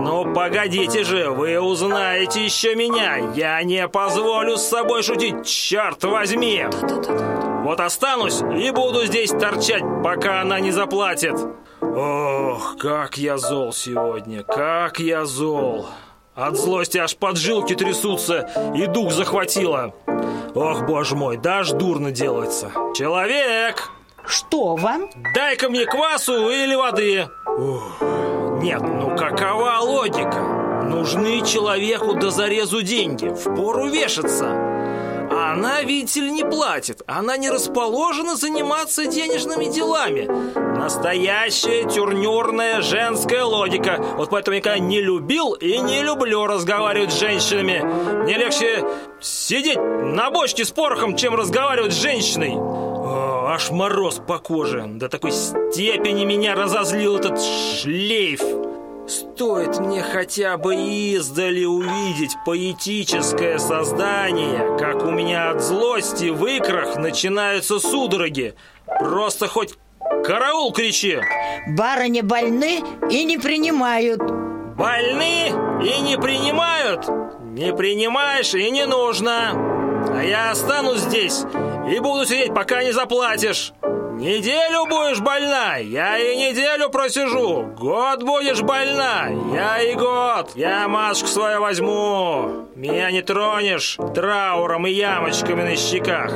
Ну, 0.00 0.32
погодите 0.32 1.02
же, 1.04 1.30
вы 1.30 1.60
узнаете 1.60 2.44
еще 2.44 2.74
меня. 2.74 3.32
Я 3.34 3.62
не 3.62 3.88
позволю 3.88 4.56
с 4.56 4.66
собой 4.66 5.02
шутить, 5.02 5.46
черт 5.46 6.02
возьми. 6.04 6.64
Вот 7.64 7.80
останусь 7.80 8.40
и 8.40 8.70
буду 8.70 9.04
здесь 9.06 9.30
торчать, 9.30 9.82
пока 10.02 10.40
она 10.40 10.60
не 10.60 10.70
заплатит. 10.70 11.34
Ох, 11.80 12.76
как 12.78 13.18
я 13.18 13.38
зол 13.38 13.72
сегодня, 13.72 14.42
как 14.44 15.00
я 15.00 15.24
зол. 15.24 15.86
От 16.34 16.56
злости 16.56 16.98
аж 16.98 17.16
поджилки 17.16 17.74
трясутся, 17.74 18.72
и 18.76 18.86
дух 18.86 19.12
захватило. 19.12 19.94
Ох, 20.54 20.82
боже 20.82 21.16
мой, 21.16 21.36
даже 21.36 21.74
дурно 21.74 22.12
делается. 22.12 22.70
Человек! 22.94 23.90
Что 24.24 24.76
вам? 24.76 25.10
Дай-ка 25.34 25.68
мне 25.68 25.86
квасу 25.86 26.50
или 26.50 26.74
воды. 26.74 27.28
Ух, 27.46 27.98
нет, 28.60 28.82
ну 28.82 29.16
какова 29.16 29.78
логика? 29.80 30.84
Нужны 30.84 31.44
человеку 31.46 32.14
до 32.14 32.30
зарезу 32.30 32.82
деньги, 32.82 33.28
впору 33.28 33.86
вешаться. 33.86 34.46
А 35.30 35.52
она, 35.52 35.82
видите 35.82 36.20
ли, 36.20 36.30
не 36.32 36.42
платит. 36.42 37.02
Она 37.06 37.36
не 37.36 37.50
расположена 37.50 38.34
заниматься 38.34 39.06
денежными 39.06 39.66
делами. 39.66 40.28
Настоящая 40.76 41.84
тюрнерная 41.84 42.82
женская 42.82 43.44
логика. 43.44 43.98
Вот 44.16 44.30
поэтому 44.30 44.54
я 44.54 44.60
никогда 44.60 44.78
не 44.78 45.00
любил 45.00 45.52
и 45.52 45.78
не 45.78 46.02
люблю 46.02 46.46
разговаривать 46.46 47.12
с 47.12 47.20
женщинами. 47.20 47.82
Мне 48.24 48.38
легче 48.38 48.84
сидеть 49.20 49.78
на 49.78 50.30
бочке 50.30 50.64
с 50.64 50.70
порохом, 50.70 51.16
чем 51.16 51.34
разговаривать 51.34 51.92
с 51.92 52.02
женщиной. 52.02 52.56
Аж 53.50 53.70
мороз 53.70 54.20
по 54.26 54.38
коже. 54.38 54.84
До 54.86 55.08
такой 55.08 55.32
степени 55.32 56.26
меня 56.26 56.54
разозлил 56.54 57.16
этот 57.16 57.40
шлейф. 57.40 58.42
Стоит 59.08 59.78
мне 59.78 60.02
хотя 60.02 60.58
бы 60.58 60.74
издали 60.74 61.64
увидеть 61.64 62.36
поэтическое 62.44 63.56
создание, 63.56 64.76
как 64.78 65.02
у 65.02 65.10
меня 65.10 65.52
от 65.52 65.62
злости 65.62 66.28
в 66.28 66.44
икрах 66.44 66.96
начинаются 66.96 67.80
судороги. 67.80 68.54
Просто 69.00 69.48
хоть 69.48 69.78
караул 70.26 70.70
кричи. 70.70 71.18
Барыни 71.68 72.20
больны 72.20 72.82
и 73.10 73.24
не 73.24 73.38
принимают. 73.38 74.20
Больны 74.76 75.54
и 75.82 76.00
не 76.02 76.18
принимают? 76.18 77.08
Не 77.44 77.72
принимаешь 77.72 78.52
и 78.52 78.70
не 78.70 78.84
нужно. 78.84 79.52
А 80.14 80.22
я 80.22 80.50
останусь 80.50 81.00
здесь 81.00 81.46
и 81.90 81.98
буду 82.00 82.26
сидеть, 82.26 82.54
пока 82.54 82.82
не 82.82 82.92
заплатишь. 82.92 83.72
Неделю 84.18 84.86
будешь 84.86 85.20
больна, 85.20 85.76
я 85.76 86.18
и 86.18 86.36
неделю 86.36 86.90
просижу. 86.90 87.72
Год 87.78 88.24
будешь 88.24 88.62
больна, 88.62 89.28
я 89.54 89.80
и 89.80 89.94
год. 89.94 90.52
Я 90.56 90.88
маску 90.88 91.28
свою 91.28 91.60
возьму. 91.60 92.66
Меня 92.74 93.12
не 93.12 93.22
тронешь 93.22 93.96
трауром 94.14 94.88
и 94.88 94.90
ямочками 94.90 95.62
на 95.62 95.76
щеках. 95.76 96.32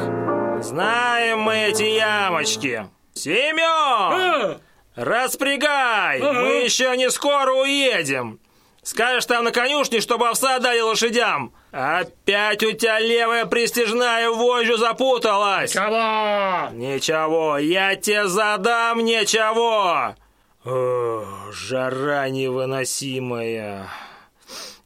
Знаем 0.62 1.40
мы 1.40 1.56
эти 1.56 1.82
ямочки. 1.82 2.86
Семен! 3.14 4.58
Распрягай! 4.94 6.20
Мы 6.20 6.62
еще 6.62 6.96
не 6.96 7.10
скоро 7.10 7.52
уедем. 7.52 8.38
Скажешь 8.82 9.26
там 9.26 9.44
на 9.44 9.52
конюшне, 9.52 10.00
чтобы 10.00 10.28
овса 10.28 10.58
дали 10.58 10.80
лошадям. 10.80 11.54
Опять 11.70 12.64
у 12.64 12.72
тебя 12.72 12.98
левая 12.98 13.46
пристежная 13.46 14.28
вожжу 14.28 14.76
запуталась. 14.76 15.72
Кого? 15.72 16.70
Ничего, 16.74 17.58
я 17.58 17.94
тебе 17.94 18.26
задам 18.26 19.04
ничего. 19.04 20.16
О, 20.64 21.24
жара 21.52 22.28
невыносимая. 22.28 23.88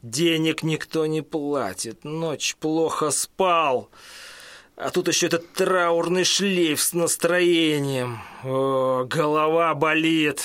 Денег 0.02 0.62
никто 0.62 1.06
не 1.06 1.22
платит, 1.22 2.04
ночь 2.04 2.54
плохо 2.60 3.10
спал. 3.10 3.88
А 4.76 4.90
тут 4.90 5.08
еще 5.08 5.26
этот 5.26 5.54
траурный 5.54 6.24
шлейф 6.24 6.82
с 6.82 6.92
настроением. 6.92 8.20
О, 8.44 9.04
голова 9.04 9.74
болит. 9.74 10.42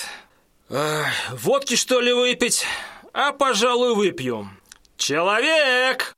Ах, 0.69 1.11
водки, 1.31 1.75
что 1.75 1.99
ли, 1.99 2.13
выпить? 2.13 2.65
А, 3.13 3.31
пожалуй, 3.33 3.93
выпью. 3.95 4.49
Человек! 4.97 6.15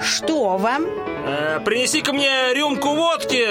Что 0.00 0.56
вам? 0.56 0.84
Э, 1.26 1.60
Принеси-ка 1.64 2.12
мне 2.12 2.54
рюмку 2.54 2.90
водки. 2.94 3.46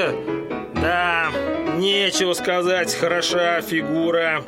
Да, 0.76 1.28
нечего 1.76 2.34
сказать, 2.34 2.96
хороша 2.96 3.62
фигура. 3.62 4.44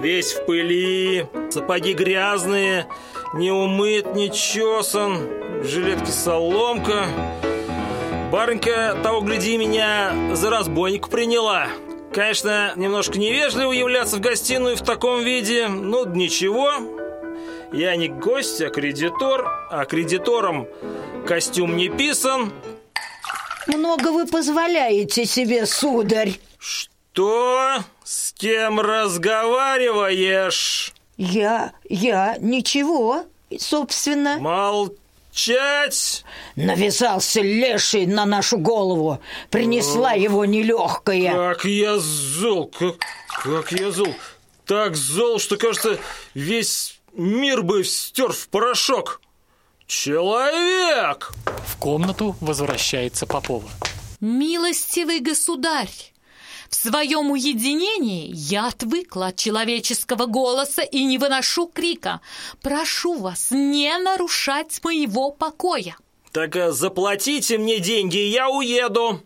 Весь 0.00 0.32
в 0.32 0.46
пыли, 0.46 1.26
сапоги 1.50 1.92
грязные, 1.92 2.86
не 3.34 3.52
умыт, 3.52 4.14
не 4.14 4.30
чесан, 4.32 5.18
в 5.60 5.66
жилетке 5.66 6.10
соломка. 6.10 7.04
Барынька, 8.32 8.96
того 9.02 9.20
гляди, 9.20 9.58
меня 9.58 10.12
за 10.34 10.48
разбойник 10.48 11.08
приняла. 11.08 11.66
Конечно, 12.12 12.72
немножко 12.76 13.18
невежливо 13.18 13.72
являться 13.72 14.16
в 14.16 14.20
гостиную 14.20 14.76
в 14.76 14.82
таком 14.82 15.22
виде, 15.22 15.66
но 15.68 16.04
ничего. 16.04 16.70
Я 17.72 17.96
не 17.96 18.08
гость, 18.08 18.60
а 18.60 18.68
кредитор, 18.68 19.46
а 19.70 19.86
кредитором 19.86 20.68
костюм 21.26 21.74
не 21.76 21.88
писан. 21.88 22.52
Много 23.66 24.12
вы 24.12 24.26
позволяете 24.26 25.24
себе, 25.24 25.64
сударь. 25.64 26.38
Что? 26.58 27.78
С 28.04 28.34
кем 28.34 28.78
разговариваешь? 28.78 30.92
Я, 31.16 31.72
я, 31.88 32.36
ничего, 32.40 33.24
собственно. 33.58 34.36
Молчать! 35.32 36.24
Навязался 36.56 37.40
леший 37.40 38.04
на 38.04 38.26
нашу 38.26 38.58
голову. 38.58 39.18
Принесла 39.48 40.12
его 40.12 40.44
нелегкая. 40.44 41.32
Как 41.32 41.64
я 41.64 41.98
зол, 41.98 42.66
как, 42.66 42.96
как 43.42 43.72
я 43.72 43.90
зол. 43.90 44.14
Так 44.66 44.94
зол, 44.94 45.38
что, 45.38 45.56
кажется, 45.56 45.98
весь 46.34 47.00
мир 47.14 47.62
бы 47.62 47.82
стер 47.82 48.32
в 48.32 48.48
порошок. 48.48 49.22
Человек! 49.86 51.32
В 51.66 51.78
комнату 51.78 52.36
возвращается 52.40 53.26
Попова. 53.26 53.68
Милостивый 54.20 55.20
государь, 55.20 56.11
в 56.72 56.74
своем 56.74 57.30
уединении 57.30 58.30
я 58.32 58.68
отвыкла 58.68 59.26
от 59.26 59.36
человеческого 59.36 60.24
голоса 60.24 60.80
и 60.80 61.04
не 61.04 61.18
выношу 61.18 61.66
крика. 61.66 62.22
Прошу 62.62 63.18
вас 63.18 63.48
не 63.50 63.94
нарушать 63.98 64.82
моего 64.82 65.30
покоя. 65.32 65.98
Так 66.32 66.56
э, 66.56 66.72
заплатите 66.72 67.58
мне 67.58 67.78
деньги, 67.78 68.16
я 68.16 68.48
уеду. 68.48 69.20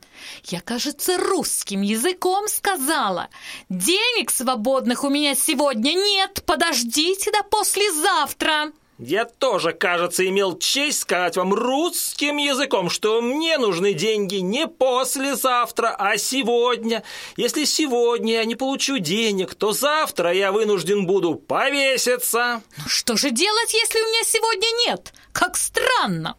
Я, 0.46 0.60
кажется, 0.60 1.18
русским 1.18 1.82
языком 1.82 2.48
сказала. 2.48 3.28
Денег 3.68 4.32
свободных 4.32 5.04
у 5.04 5.08
меня 5.08 5.36
сегодня 5.36 5.92
нет. 5.92 6.42
Подождите 6.46 7.30
до 7.30 7.44
послезавтра. 7.44 8.72
Я 8.98 9.26
тоже, 9.26 9.72
кажется, 9.72 10.26
имел 10.26 10.58
честь 10.58 11.00
сказать 11.00 11.36
вам 11.36 11.52
русским 11.52 12.38
языком, 12.38 12.88
что 12.88 13.20
мне 13.20 13.58
нужны 13.58 13.92
деньги 13.92 14.36
не 14.36 14.66
послезавтра, 14.66 15.94
а 15.98 16.16
сегодня. 16.16 17.02
Если 17.36 17.64
сегодня 17.64 18.34
я 18.34 18.44
не 18.46 18.54
получу 18.54 18.98
денег, 18.98 19.54
то 19.54 19.72
завтра 19.72 20.32
я 20.32 20.50
вынужден 20.50 21.06
буду 21.06 21.34
повеситься. 21.34 22.62
Ну 22.78 22.84
что 22.86 23.16
же 23.16 23.30
делать, 23.30 23.74
если 23.74 24.00
у 24.00 24.06
меня 24.06 24.22
сегодня 24.24 24.68
нет? 24.86 25.12
Как 25.32 25.58
странно. 25.58 26.36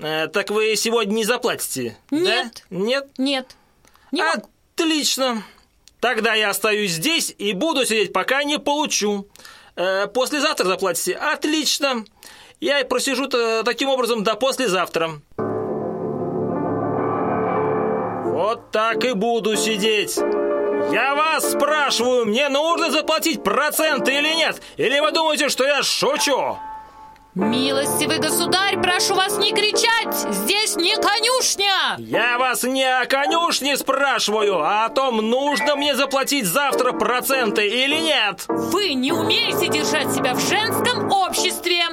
Э, 0.00 0.26
так 0.26 0.50
вы 0.50 0.74
сегодня 0.74 1.12
не 1.12 1.24
заплатите? 1.24 1.96
Нет. 2.10 2.64
Да? 2.70 2.76
Нет? 2.76 3.08
Нет. 3.18 3.56
Не 4.10 4.24
могу. 4.24 4.48
Отлично. 4.74 5.44
Тогда 6.00 6.34
я 6.34 6.50
остаюсь 6.50 6.92
здесь 6.92 7.32
и 7.38 7.52
буду 7.52 7.84
сидеть, 7.84 8.12
пока 8.12 8.42
не 8.42 8.58
получу. 8.58 9.28
Э, 9.80 10.06
послезавтра 10.08 10.66
заплатите? 10.66 11.14
Отлично. 11.14 12.04
Я 12.60 12.80
и 12.80 12.84
просижу 12.84 13.28
таким 13.64 13.88
образом 13.88 14.22
до 14.22 14.34
послезавтра. 14.34 15.22
Вот 18.26 18.70
так 18.70 19.02
и 19.04 19.14
буду 19.14 19.56
сидеть. 19.56 20.18
Я 20.92 21.14
вас 21.14 21.52
спрашиваю, 21.52 22.26
мне 22.26 22.50
нужно 22.50 22.90
заплатить 22.90 23.42
проценты 23.42 24.12
или 24.18 24.34
нет? 24.34 24.60
Или 24.76 25.00
вы 25.00 25.12
думаете, 25.12 25.48
что 25.48 25.64
я 25.64 25.82
шучу? 25.82 26.58
Милостивый 27.36 28.18
государь, 28.18 28.80
прошу 28.82 29.14
вас 29.14 29.38
не 29.38 29.52
кричать! 29.52 30.12
Здесь 30.34 30.74
не 30.74 30.96
конюшня! 30.96 31.94
Я 31.98 32.38
вас 32.38 32.64
не 32.64 32.82
о 32.82 33.06
конюшне 33.06 33.76
спрашиваю, 33.76 34.58
а 34.58 34.86
о 34.86 34.88
том, 34.88 35.18
нужно 35.18 35.76
мне 35.76 35.94
заплатить 35.94 36.44
завтра 36.44 36.92
проценты 36.92 37.68
или 37.68 38.00
нет. 38.00 38.46
Вы 38.48 38.94
не 38.94 39.12
умеете 39.12 39.68
держать 39.68 40.12
себя 40.12 40.34
в 40.34 40.40
женском 40.40 41.08
обществе. 41.12 41.84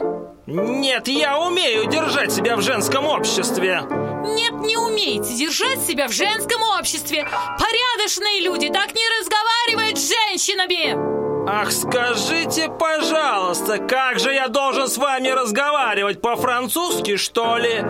Нет, 0.47 1.07
я 1.07 1.37
умею 1.37 1.85
держать 1.85 2.31
себя 2.31 2.55
в 2.55 2.61
женском 2.61 3.05
обществе. 3.05 3.83
Нет, 4.25 4.53
не 4.53 4.75
умеете 4.75 5.35
держать 5.35 5.81
себя 5.81 6.07
в 6.07 6.13
женском 6.13 6.63
обществе. 6.79 7.27
Порядочные 7.59 8.41
люди 8.41 8.69
так 8.69 8.87
не 8.87 9.03
разговаривают 9.19 9.99
с 9.99 10.09
женщинами. 10.09 11.26
Ах, 11.49 11.71
скажите, 11.71 12.69
пожалуйста, 12.69 13.77
как 13.77 14.19
же 14.19 14.33
я 14.33 14.49
должен 14.49 14.89
с 14.89 14.97
вами 14.97 15.29
разговаривать? 15.29 16.19
По-французски, 16.19 17.15
что 17.15 17.55
ли? 17.55 17.85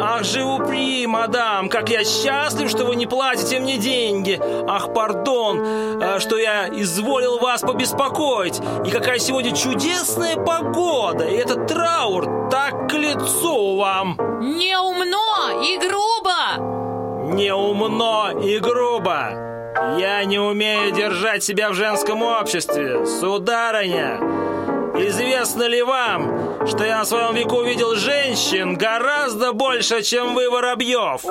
Ах, 0.00 0.24
живупри, 0.24 1.06
мадам, 1.06 1.68
как 1.68 1.88
я 1.88 2.02
счастлив, 2.02 2.68
что 2.68 2.84
вы 2.84 2.96
не 2.96 3.06
платите 3.06 3.60
мне 3.60 3.78
деньги. 3.78 4.40
Ах, 4.66 4.92
пардон, 4.92 6.02
э, 6.02 6.18
что 6.18 6.36
я 6.36 6.68
изволил 6.68 7.38
вас 7.38 7.60
побеспокоить. 7.60 8.60
И 8.84 8.90
какая 8.90 9.20
сегодня 9.20 9.54
чудесная 9.54 10.34
погода. 10.34 11.26
И 11.26 11.36
этот 11.36 11.68
траур 11.68 12.50
так 12.50 12.90
к 12.90 12.94
лицу 12.94 13.76
вам. 13.76 14.16
Неумно 14.40 15.62
и 15.62 15.78
грубо. 15.78 17.32
Неумно 17.32 18.32
и 18.42 18.58
грубо. 18.58 19.45
Я 19.98 20.24
не 20.24 20.38
умею 20.38 20.90
держать 20.90 21.44
себя 21.44 21.70
в 21.70 21.74
женском 21.74 22.22
обществе, 22.22 23.04
сударыня. 23.06 24.18
Известно 24.98 25.64
ли 25.64 25.82
вам, 25.82 26.66
что 26.66 26.84
я 26.84 26.98
на 26.98 27.04
своем 27.04 27.34
веку 27.34 27.62
видел 27.62 27.94
женщин 27.94 28.76
гораздо 28.76 29.52
больше, 29.52 30.02
чем 30.02 30.34
вы, 30.34 30.48
Воробьев? 30.48 31.22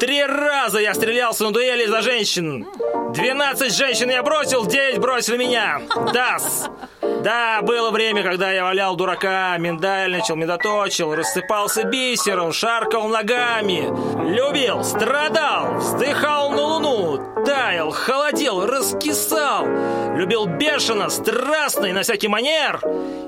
Три 0.00 0.24
раза 0.24 0.78
я 0.78 0.94
стрелялся 0.94 1.44
на 1.44 1.52
дуэли 1.52 1.86
за 1.86 2.02
женщин. 2.02 2.66
Двенадцать 3.14 3.74
женщин 3.74 4.10
я 4.10 4.22
бросил, 4.22 4.66
девять 4.66 4.98
бросили 4.98 5.36
меня. 5.36 5.80
Дас. 6.12 6.68
Да, 7.22 7.60
было 7.62 7.90
время, 7.90 8.22
когда 8.22 8.52
я 8.52 8.64
валял 8.64 8.94
дурака, 8.94 9.56
миндальничал, 9.58 10.36
медоточил, 10.36 11.14
рассыпался 11.14 11.84
бисером, 11.84 12.52
шаркал 12.52 13.08
ногами. 13.08 13.88
Любил, 14.32 14.84
страдал, 14.84 15.76
вздыхал 15.76 16.50
на 16.50 16.62
луну, 16.62 17.44
таял, 17.44 17.90
холодел, 17.90 18.66
раскисал. 18.66 19.66
Любил 20.14 20.46
бешено, 20.46 21.08
страстно 21.08 21.86
и 21.86 21.92
на 21.92 22.02
всякий 22.02 22.28
манер. 22.28 22.80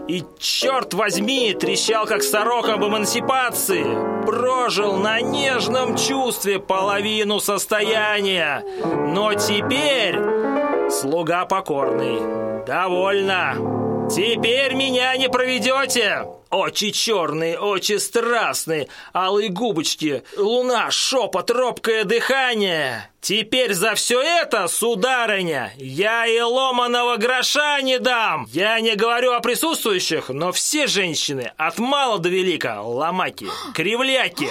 И, 0.08 0.24
черт 0.38 0.94
возьми, 0.94 1.52
трещал, 1.52 2.06
как 2.06 2.22
сорока 2.22 2.74
об 2.74 2.84
эмансипации. 2.84 3.84
Прожил 4.24 4.96
на 4.96 5.20
нежном 5.20 5.96
чувстве 5.96 6.47
половину 6.56 7.40
состояния. 7.40 8.64
Но 8.84 9.34
теперь 9.34 10.18
слуга 10.90 11.44
покорный. 11.44 12.64
Довольно. 12.64 14.08
Теперь 14.10 14.74
меня 14.74 15.16
не 15.16 15.28
проведете! 15.28 16.24
Очи 16.50 16.92
черные, 16.92 17.58
очи 17.58 17.98
страстные, 17.98 18.88
алые 19.12 19.50
губочки, 19.50 20.22
луна, 20.38 20.90
шепот, 20.90 21.50
робкое 21.50 22.04
дыхание. 22.04 23.10
Теперь 23.20 23.74
за 23.74 23.94
все 23.94 24.22
это, 24.22 24.66
сударыня, 24.66 25.74
я 25.76 26.26
и 26.26 26.40
ломаного 26.40 27.16
гроша 27.16 27.82
не 27.82 27.98
дам. 27.98 28.46
Я 28.50 28.80
не 28.80 28.94
говорю 28.94 29.32
о 29.32 29.40
присутствующих, 29.40 30.30
но 30.30 30.52
все 30.52 30.86
женщины, 30.86 31.52
от 31.58 31.78
мала 31.78 32.18
до 32.18 32.30
велика, 32.30 32.80
ломаки, 32.80 33.48
кривляки, 33.74 34.48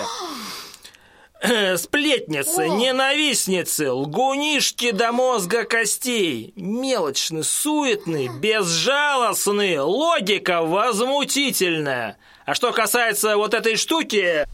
Сплетницы, 1.78 2.62
О! 2.62 2.78
ненавистницы, 2.78 3.92
лгунишки 3.92 4.92
до 4.92 5.12
мозга 5.12 5.66
костей, 5.66 6.54
мелочны, 6.56 7.44
суетны, 7.44 8.30
безжалостны, 8.40 9.82
логика 9.82 10.64
возмутительная. 10.64 12.18
А 12.46 12.56
что 12.56 12.72
касается 12.72 13.38
вот 13.38 13.54
этой 13.54 13.76
штуки, 13.76 14.48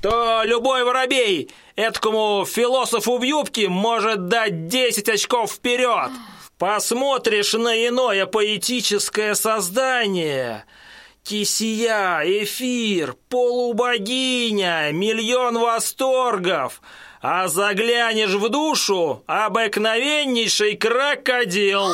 то 0.00 0.42
любой 0.44 0.84
воробей 0.84 1.50
этому 1.74 2.46
философу 2.46 3.18
в 3.18 3.22
юбке 3.22 3.68
может 3.68 4.28
дать 4.28 4.68
10 4.68 5.08
очков 5.08 5.52
вперед. 5.52 6.10
Посмотришь 6.58 7.52
на 7.52 7.86
иное 7.86 8.24
поэтическое 8.24 9.34
создание– 9.34 10.64
Кисия, 11.26 12.20
эфир, 12.24 13.16
полубогиня, 13.28 14.92
миллион 14.92 15.58
восторгов. 15.58 16.80
А 17.20 17.48
заглянешь 17.48 18.34
в 18.34 18.48
душу– 18.48 19.24
обыкновеннейший 19.26 20.76
крокодил. 20.76 21.88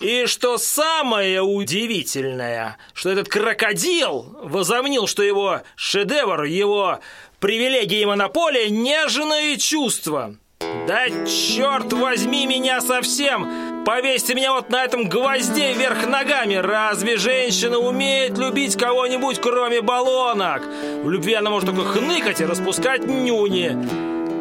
И 0.00 0.26
что 0.26 0.58
самое 0.58 1.42
удивительное, 1.42 2.76
что 2.92 3.10
этот 3.10 3.28
крокодил 3.28 4.36
возомнил, 4.42 5.06
что 5.06 5.22
его 5.22 5.60
шедевр, 5.76 6.42
его 6.42 6.98
привилегии 7.38 8.00
и 8.00 8.06
монополия– 8.06 8.68
нежные 8.70 9.58
чувства. 9.58 10.34
Да 10.58 11.06
черт 11.24 11.92
возьми 11.92 12.46
меня 12.46 12.80
совсем! 12.80 13.73
Повесьте 13.84 14.34
меня 14.34 14.54
вот 14.54 14.70
на 14.70 14.82
этом 14.82 15.08
гвозде 15.10 15.74
вверх 15.74 16.06
ногами! 16.06 16.54
Разве 16.54 17.18
женщина 17.18 17.78
умеет 17.78 18.38
любить 18.38 18.76
кого-нибудь, 18.78 19.40
кроме 19.42 19.82
баллонок? 19.82 20.62
В 21.02 21.10
любви 21.10 21.34
она 21.34 21.50
может 21.50 21.68
только 21.68 21.84
хныкать 21.84 22.40
и 22.40 22.46
распускать 22.46 23.06
нюни. 23.06 23.76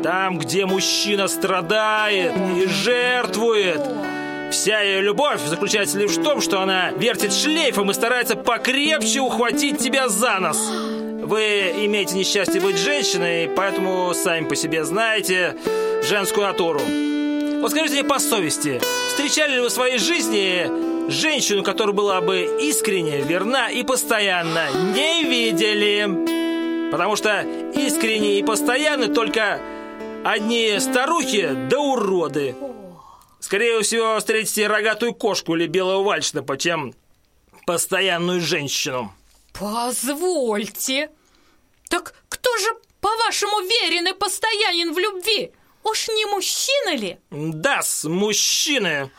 Там, 0.01 0.39
где 0.39 0.65
мужчина 0.65 1.27
страдает 1.27 2.34
и 2.58 2.67
жертвует, 2.67 3.82
Вся 4.51 4.82
ее 4.82 5.01
любовь 5.01 5.41
заключается 5.41 5.97
лишь 5.97 6.12
в 6.12 6.23
том, 6.23 6.39
что 6.39 6.62
она 6.62 6.91
вертит 6.91 7.34
шлейфом 7.34 7.89
и 7.89 7.93
старается 7.95 8.36
покрепче 8.36 9.19
ухватить 9.19 9.79
тебя 9.79 10.10
за 10.10 10.39
нос. 10.39 10.69
Вы 10.69 11.73
имеете 11.86 12.15
несчастье 12.15 12.62
быть 12.62 12.77
женщиной, 12.77 13.49
поэтому 13.56 14.13
сами 14.13 14.45
по 14.45 14.56
себе 14.56 14.86
знаете 14.86 15.58
женскую 16.03 16.45
натуру. 16.45 16.82
Вот 17.63 17.71
скажите 17.71 18.02
мне 18.02 18.04
по 18.04 18.19
совести, 18.19 18.82
встречали 19.08 19.54
ли 19.54 19.62
вы 19.62 19.69
в 19.69 19.71
своей 19.71 19.97
жизни 19.97 21.10
женщину, 21.10 21.63
которая 21.63 21.95
была 21.95 22.19
бы 22.19 22.58
искренне, 22.60 23.21
верна 23.21 23.69
и 23.69 23.84
постоянна, 23.84 24.69
не 24.93 25.23
видели. 25.23 26.89
Потому 26.91 27.15
что 27.15 27.43
искренне 27.73 28.39
и 28.39 28.43
постоянны 28.43 29.08
только 29.08 29.62
одни 30.26 30.78
старухи 30.82 31.52
да 31.69 31.80
уроды. 31.80 32.54
Скорее 33.39 33.82
всего, 33.82 34.19
встретите 34.19 34.67
рогатую 34.67 35.13
кошку 35.13 35.56
или 35.56 35.65
белого 35.65 36.04
вальшнапа, 36.04 36.58
чем 36.58 36.93
постоянную 37.65 38.41
женщину. 38.41 39.13
Позвольте. 39.58 41.12
Так 41.88 42.13
кто 42.28 42.58
же, 42.58 42.67
по-вашему, 42.99 43.62
верен 43.62 44.06
и 44.10 44.12
постоянен 44.12 44.93
в 44.93 44.99
любви? 44.99 45.54
Уж 45.84 46.08
не 46.08 46.26
мужчина 46.26 46.96
ли? 46.96 47.17
Да, 47.30 47.82
с 47.82 48.08
мужчины. 48.08 49.12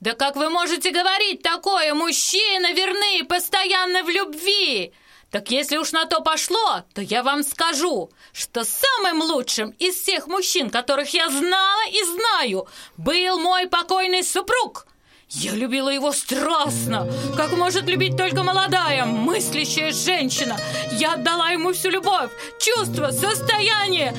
Да 0.00 0.14
как 0.14 0.36
вы 0.36 0.50
можете 0.50 0.90
говорить 0.90 1.42
такое? 1.42 1.94
Мужчина 1.94 2.72
верны 2.72 3.24
постоянно 3.24 4.02
в 4.02 4.08
любви. 4.08 4.92
Так 5.30 5.50
если 5.50 5.76
уж 5.76 5.92
на 5.92 6.06
то 6.06 6.20
пошло, 6.20 6.84
то 6.94 7.02
я 7.02 7.22
вам 7.22 7.42
скажу, 7.42 8.10
что 8.32 8.64
самым 8.64 9.20
лучшим 9.22 9.70
из 9.78 9.94
всех 9.94 10.26
мужчин, 10.26 10.70
которых 10.70 11.10
я 11.12 11.28
знала 11.28 11.82
и 11.90 12.02
знаю, 12.04 12.66
был 12.96 13.38
мой 13.38 13.66
покойный 13.66 14.24
супруг. 14.24 14.86
Я 15.30 15.52
любила 15.52 15.90
его 15.90 16.12
страстно, 16.12 17.06
как 17.36 17.52
может 17.52 17.84
любить 17.84 18.16
только 18.16 18.42
молодая, 18.42 19.04
мыслящая 19.04 19.92
женщина. 19.92 20.56
Я 20.92 21.14
отдала 21.14 21.50
ему 21.50 21.74
всю 21.74 21.90
любовь, 21.90 22.30
чувство, 22.58 23.10
состояние, 23.10 24.14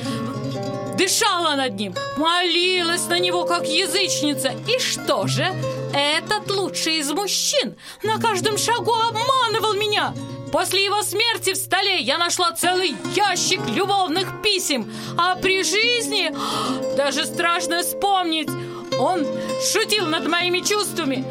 дышала 1.00 1.56
над 1.56 1.76
ним, 1.76 1.94
молилась 2.18 3.06
на 3.08 3.18
него, 3.18 3.44
как 3.46 3.66
язычница. 3.66 4.52
И 4.68 4.78
что 4.78 5.26
же? 5.26 5.46
Этот 5.94 6.50
лучший 6.50 6.98
из 6.98 7.10
мужчин 7.10 7.76
на 8.02 8.20
каждом 8.20 8.58
шагу 8.58 8.92
обманывал 8.92 9.74
меня. 9.74 10.12
После 10.52 10.84
его 10.84 11.02
смерти 11.02 11.54
в 11.54 11.56
столе 11.56 12.00
я 12.00 12.18
нашла 12.18 12.52
целый 12.52 12.94
ящик 13.14 13.60
любовных 13.68 14.42
писем, 14.42 14.92
а 15.16 15.36
при 15.36 15.62
жизни 15.62 16.34
даже 16.96 17.24
страшно 17.24 17.82
вспомнить. 17.82 18.50
Он 18.98 19.26
шутил 19.72 20.06
над 20.06 20.28
моими 20.28 20.58
чувствами, 20.58 21.24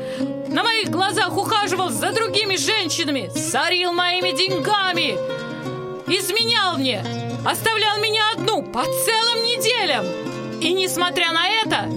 на 0.47 0.63
моих 0.63 0.89
глазах 0.89 1.37
ухаживал 1.37 1.89
за 1.89 2.11
другими 2.11 2.55
женщинами, 2.55 3.29
сорил 3.35 3.93
моими 3.93 4.31
деньгами, 4.31 5.11
изменял 6.07 6.77
мне, 6.77 7.28
оставлял 7.49 7.97
меня 7.97 8.21
одну 8.33 8.61
по 8.61 8.83
целым 8.83 9.43
неделям. 9.43 10.05
И 10.61 10.71
несмотря 10.73 11.31
на 11.31 11.47
это, 11.47 11.89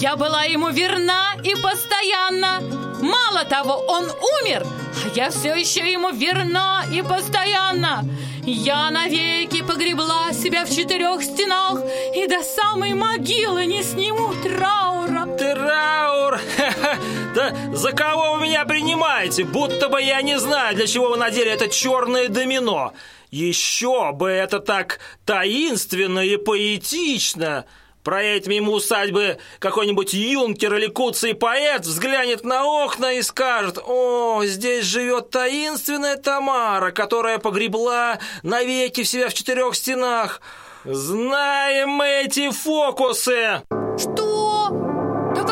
я 0.00 0.16
была 0.16 0.44
ему 0.44 0.68
верна 0.70 1.34
и 1.42 1.54
постоянна. 1.56 2.60
Мало 3.00 3.44
того, 3.44 3.82
он 3.88 4.04
умер, 4.04 4.64
а 5.04 5.08
я 5.14 5.30
все 5.30 5.54
еще 5.54 5.90
ему 5.90 6.10
верна 6.10 6.84
и 6.92 7.02
постоянна. 7.02 8.04
Я 8.44 8.90
навеки 8.90 9.62
погребла 9.62 10.32
себя 10.32 10.64
в 10.64 10.70
четырех 10.70 11.22
стенах 11.22 11.82
и 12.14 12.26
до 12.26 12.42
самой 12.42 12.94
могилы 12.94 13.66
не 13.66 13.82
сниму 13.82 14.32
траура. 14.42 15.26
Траур! 15.36 16.40
Да 17.34 17.54
за 17.72 17.92
кого 17.92 18.34
вы 18.34 18.42
меня 18.42 18.64
принимаете? 18.64 19.44
Будто 19.44 19.88
бы 19.88 20.02
я 20.02 20.20
не 20.20 20.36
знаю, 20.38 20.74
для 20.74 20.88
чего 20.88 21.10
вы 21.10 21.16
надели 21.16 21.50
это 21.50 21.68
черное 21.68 22.28
домино. 22.28 22.92
Еще 23.30 24.12
бы 24.12 24.28
это 24.28 24.60
так 24.60 24.98
таинственно 25.24 26.20
и 26.20 26.36
поэтично. 26.36 27.64
Проедет 28.02 28.46
мимо 28.46 28.72
усадьбы 28.72 29.38
какой-нибудь 29.58 30.14
юнкер 30.14 30.74
или 30.74 30.86
куцый 30.86 31.34
поэт, 31.34 31.82
взглянет 31.82 32.44
на 32.44 32.64
окна 32.64 33.12
и 33.12 33.22
скажет, 33.22 33.78
«О, 33.78 34.42
здесь 34.44 34.86
живет 34.86 35.30
таинственная 35.30 36.16
Тамара, 36.16 36.92
которая 36.92 37.38
погребла 37.38 38.18
навеки 38.42 39.02
в 39.02 39.08
себя 39.08 39.28
в 39.28 39.34
четырех 39.34 39.74
стенах. 39.74 40.40
Знаем 40.84 41.90
мы 41.90 42.06
эти 42.24 42.50
фокусы!» 42.50 43.62
Что? 43.98 44.29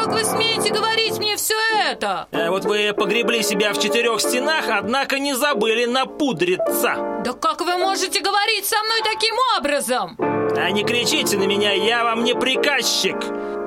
Как 0.08 0.16
вы 0.20 0.24
смеете 0.24 0.72
говорить 0.72 1.18
мне 1.18 1.36
все 1.36 1.54
это? 1.86 2.28
Э, 2.32 2.48
Вот 2.48 2.64
вы 2.64 2.94
погребли 2.94 3.42
себя 3.42 3.74
в 3.74 3.78
четырех 3.78 4.22
стенах, 4.22 4.64
однако 4.70 5.18
не 5.18 5.34
забыли 5.34 5.84
напудриться. 5.84 7.20
Да 7.22 7.34
как 7.34 7.60
вы 7.60 7.76
можете 7.76 8.20
говорить 8.20 8.64
со 8.64 8.76
мной 8.84 9.00
таким 9.04 9.34
образом? 9.58 10.16
А 10.18 10.70
не 10.70 10.82
кричите 10.82 11.36
на 11.36 11.42
меня, 11.44 11.72
я 11.72 12.04
вам 12.04 12.24
не 12.24 12.34
приказчик. 12.34 13.16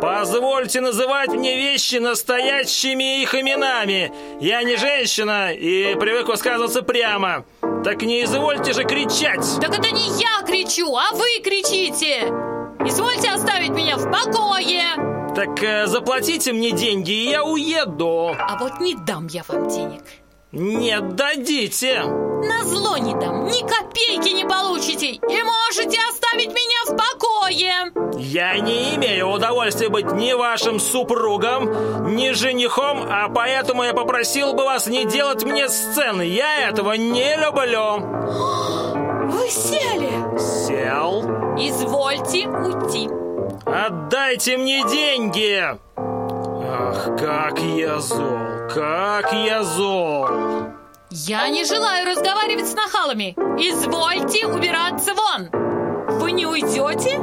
Позвольте 0.02 0.82
называть 0.82 1.30
мне 1.30 1.58
вещи 1.58 1.98
настоящими 1.98 3.22
их 3.22 3.36
именами. 3.36 4.12
Я 4.40 4.64
не 4.64 4.78
женщина 4.78 5.54
и 5.54 5.94
привык 5.94 6.28
высказываться 6.28 6.82
прямо. 6.82 7.46
Так 7.84 8.02
не 8.02 8.24
извольте 8.24 8.74
же 8.74 8.84
кричать. 8.84 9.46
Так 9.62 9.78
это 9.78 9.92
не 9.94 10.08
я 10.20 10.42
кричу, 10.44 10.96
а 10.96 11.14
вы 11.14 11.40
кричите! 11.44 12.22
Извольте 12.84 13.30
оставить 13.30 13.70
меня 13.70 13.98
в 13.98 14.12
покое! 14.12 15.11
Так 15.36 15.64
э, 15.64 15.88
заплатите 15.88 16.52
мне 16.52 16.72
деньги, 16.72 17.12
и 17.12 17.30
я 17.30 17.44
уеду. 17.44 18.36
А 18.38 18.58
вот 18.60 18.80
не 18.82 18.96
дам 18.96 19.28
я 19.28 19.44
вам 19.48 19.70
денег. 19.70 20.04
Нет, 20.52 21.16
дадите. 21.16 22.04
На 22.04 22.64
зло 22.66 22.98
не 22.98 23.14
дам, 23.14 23.46
ни 23.46 23.62
копейки 23.62 24.34
не 24.34 24.44
получите 24.44 25.12
и 25.12 25.44
можете 25.44 25.98
оставить 26.10 26.50
меня 26.50 26.86
в 26.86 26.98
покое. 26.98 28.20
Я 28.20 28.60
не 28.60 28.96
имею 28.96 29.30
удовольствия 29.30 29.88
быть 29.88 30.12
ни 30.12 30.34
вашим 30.34 30.80
супругом, 30.80 32.14
ни 32.16 32.32
женихом, 32.32 33.06
а 33.10 33.30
поэтому 33.30 33.84
я 33.84 33.94
попросил 33.94 34.54
бы 34.54 34.66
вас 34.66 34.88
не 34.88 35.06
делать 35.06 35.44
мне 35.44 35.70
сцены. 35.70 36.24
Я 36.24 36.68
этого 36.68 36.94
не 36.94 37.38
люблю. 37.38 38.00
Вы 39.32 39.50
сели. 39.50 40.12
Сел. 40.38 41.22
Извольте 41.58 42.50
уйти. 42.50 43.21
Отдайте 43.66 44.58
мне 44.58 44.84
деньги! 44.90 45.64
Ах, 45.96 47.18
как 47.18 47.60
я 47.60 48.00
зол, 48.00 48.38
как 48.74 49.32
я 49.34 49.64
зол! 49.64 50.28
Я 51.12 51.50
не 51.50 51.66
желаю 51.66 52.08
разговаривать 52.08 52.68
с 52.68 52.74
нахалами. 52.74 53.36
Извольте 53.60 54.48
убираться 54.48 55.14
вон. 55.14 55.50
Вы 56.20 56.32
не 56.32 56.46
уйдете? 56.46 57.18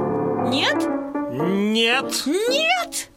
Нет? 0.48 0.86
Нет, 1.30 2.26
Нет? 2.26 3.10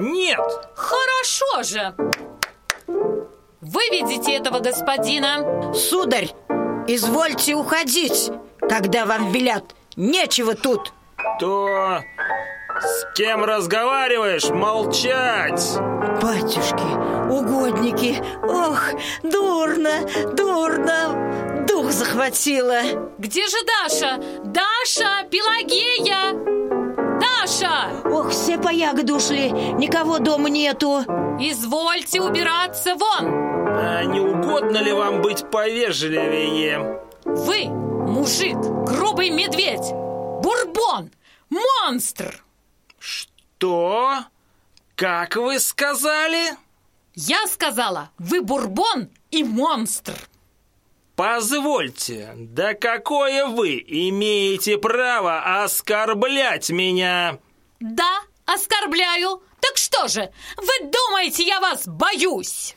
нет! 0.00 0.40
Хорошо 0.74 1.62
же. 1.62 1.94
Выведите 3.60 4.36
этого 4.36 4.60
господина. 4.60 5.72
Сударь, 5.74 6.30
извольте 6.86 7.54
уходить, 7.54 8.30
когда 8.60 9.06
вам 9.06 9.32
велят. 9.32 9.64
Нечего 9.96 10.54
тут. 10.54 10.92
То 11.38 12.00
с 12.82 13.06
кем 13.14 13.44
разговариваешь? 13.44 14.48
Молчать! 14.50 15.78
Батюшки, 16.22 17.30
угодники, 17.30 18.22
ох, 18.42 18.90
дурно, 19.22 20.00
дурно, 20.34 21.66
дух 21.66 21.90
захватило. 21.90 22.80
Где 23.18 23.46
же 23.46 23.56
Даша? 23.64 24.18
Даша, 24.44 25.24
Пелагея! 25.30 26.32
Даша! 27.20 28.02
Ох, 28.04 28.30
все 28.30 28.58
по 28.58 28.68
ягоду 28.68 29.16
ушли, 29.16 29.50
никого 29.50 30.18
дома 30.18 30.50
нету. 30.50 31.00
Извольте 31.38 32.20
убираться 32.20 32.94
вон. 32.96 33.26
А 33.26 34.04
не 34.04 34.20
угодно 34.20 34.78
ли 34.78 34.92
вам 34.92 35.22
быть 35.22 35.50
повежливее? 35.50 37.00
Вы 37.24 37.66
мужик, 37.66 38.58
грубый 38.58 39.30
медведь, 39.30 39.90
бурбон, 40.42 41.10
монстр. 41.48 42.42
Что? 43.00 44.24
Как 44.94 45.36
вы 45.36 45.58
сказали? 45.58 46.52
Я 47.14 47.46
сказала, 47.46 48.10
вы 48.18 48.42
бурбон 48.42 49.08
и 49.30 49.42
монстр. 49.42 50.14
Позвольте, 51.16 52.32
да 52.36 52.74
какое 52.74 53.46
вы 53.46 53.82
имеете 53.86 54.78
право 54.78 55.62
оскорблять 55.62 56.70
меня? 56.70 57.38
Да, 57.80 58.20
оскорбляю. 58.46 59.42
Так 59.60 59.76
что 59.76 60.08
же, 60.08 60.30
вы 60.56 60.90
думаете, 60.90 61.44
я 61.44 61.60
вас 61.60 61.86
боюсь? 61.86 62.74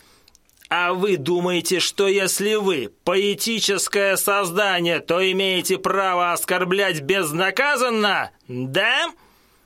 А 0.70 0.94
вы 0.94 1.18
думаете, 1.18 1.80
что 1.80 2.08
если 2.08 2.56
вы 2.56 2.92
поэтическое 3.04 4.18
создание, 4.18 5.00
то 5.00 5.20
имеете 5.32 5.78
право 5.78 6.32
оскорблять 6.34 7.02
безнаказанно? 7.02 8.32
Да? 8.48 9.06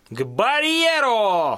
К 0.10 0.24
барьеру! 0.24 1.58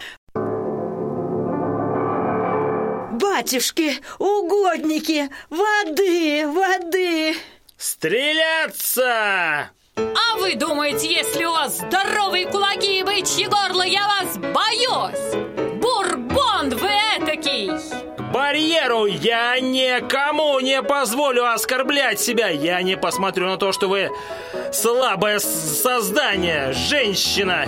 Батюшки, 3.12 4.00
угодники, 4.18 5.30
воды, 5.52 6.48
воды. 6.48 7.36
Стреляться! 7.78 9.70
А 9.96 10.38
вы 10.38 10.56
думаете, 10.56 11.14
если 11.14 11.46
у 11.46 11.52
вас 11.52 11.78
здоровые 11.78 12.48
кулаки 12.48 13.00
и 13.00 13.04
бычьи 13.04 13.46
горло, 13.46 13.84
я 13.84 14.08
вас 14.08 14.38
боюсь? 14.38 15.36
Бурбон 15.80 16.70
вы 16.70 16.90
этакий! 17.18 17.70
К 18.18 18.22
барьеру! 18.32 19.06
Я 19.06 19.60
никому 19.60 20.60
не 20.60 20.82
позволю 20.82 21.46
оскорблять 21.46 22.20
себя! 22.20 22.50
Я 22.50 22.82
не 22.82 22.98
посмотрю 22.98 23.46
на 23.46 23.58
то, 23.58 23.72
что 23.74 23.88
вы 23.88 24.10
слабое 24.72 25.38
создание, 25.38 26.74
женщина! 26.74 27.68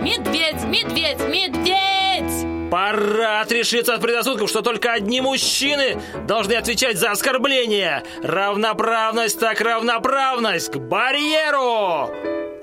Медведь, 0.00 0.64
медведь, 0.64 1.20
медведь! 1.28 2.70
Пора 2.70 3.40
отрешиться 3.40 3.94
от 3.94 4.00
предрассудков, 4.00 4.48
что 4.48 4.62
только 4.62 4.92
одни 4.92 5.20
мужчины 5.20 6.00
должны 6.26 6.54
отвечать 6.54 6.96
за 6.96 7.10
оскорбление. 7.10 8.04
Равноправность 8.22 9.38
так 9.38 9.60
равноправность! 9.60 10.72
К 10.72 10.76
барьеру! 10.76 12.10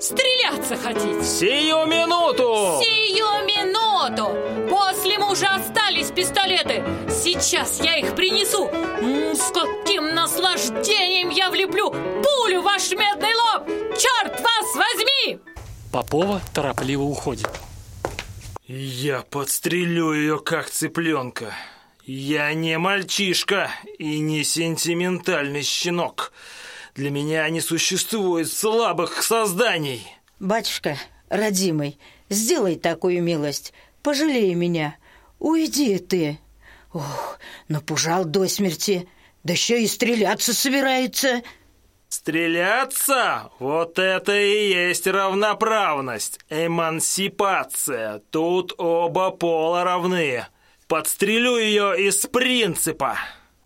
Стреляться 0.00 0.76
хотите? 0.76 1.22
Сию 1.22 1.86
минуту! 1.86 2.80
Сию 2.82 3.46
минуту! 3.46 4.30
После 4.68 5.18
мужа 5.18 5.48
остались 5.54 6.10
пистолеты. 6.10 6.82
Сейчас 7.08 7.80
я 7.80 7.98
их 7.98 8.14
принесу. 8.14 8.68
С 9.34 9.52
каким 9.52 10.14
наслаждением 10.14 11.30
я 11.30 11.50
влеплю 11.50 11.90
пулю 11.90 12.62
в 12.62 12.64
ваш 12.64 12.90
медный 12.92 13.34
лоб! 13.34 13.77
Попова 15.92 16.42
торопливо 16.52 17.02
уходит. 17.02 17.48
Я 18.66 19.22
подстрелю 19.22 20.12
ее, 20.12 20.38
как 20.38 20.68
цыпленка. 20.68 21.54
Я 22.04 22.52
не 22.52 22.76
мальчишка 22.76 23.70
и 23.98 24.18
не 24.18 24.44
сентиментальный 24.44 25.62
щенок. 25.62 26.32
Для 26.94 27.10
меня 27.10 27.48
не 27.48 27.62
существует 27.62 28.52
слабых 28.52 29.22
созданий. 29.22 30.06
Батюшка, 30.40 30.98
родимый, 31.30 31.98
сделай 32.28 32.76
такую 32.76 33.22
милость. 33.22 33.72
Пожалей 34.02 34.54
меня. 34.54 34.96
Уйди 35.38 35.98
ты. 35.98 36.38
Ох, 36.92 37.38
напужал 37.68 38.24
до 38.24 38.46
смерти. 38.48 39.08
Да 39.44 39.52
еще 39.54 39.82
и 39.82 39.86
стреляться 39.86 40.52
собирается. 40.52 41.42
Стреляться? 42.08 43.50
Вот 43.58 43.98
это 43.98 44.34
и 44.34 44.70
есть 44.70 45.06
равноправность, 45.06 46.40
эмансипация. 46.48 48.22
Тут 48.30 48.72
оба 48.78 49.30
пола 49.30 49.84
равны. 49.84 50.46
Подстрелю 50.86 51.58
ее 51.58 52.08
из 52.08 52.26
принципа. 52.26 53.18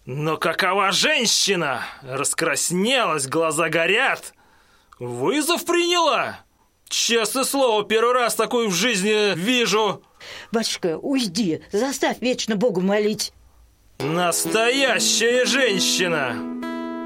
Но 0.07 0.37
какова 0.37 0.91
женщина? 0.91 1.83
Раскраснелась, 2.03 3.29
глаза 3.29 3.69
горят. 3.69 4.35
Вызов 4.99 5.65
приняла? 5.65 6.41
Честное 6.89 7.45
слово, 7.45 7.85
первый 7.85 8.13
раз 8.15 8.35
такую 8.35 8.69
в 8.69 8.75
жизни 8.75 9.35
вижу. 9.37 10.03
Батюшка, 10.51 10.99
уйди, 10.99 11.63
заставь 11.71 12.21
вечно 12.21 12.57
Богу 12.57 12.81
молить. 12.81 13.33
Настоящая 13.99 15.45
женщина! 15.45 16.52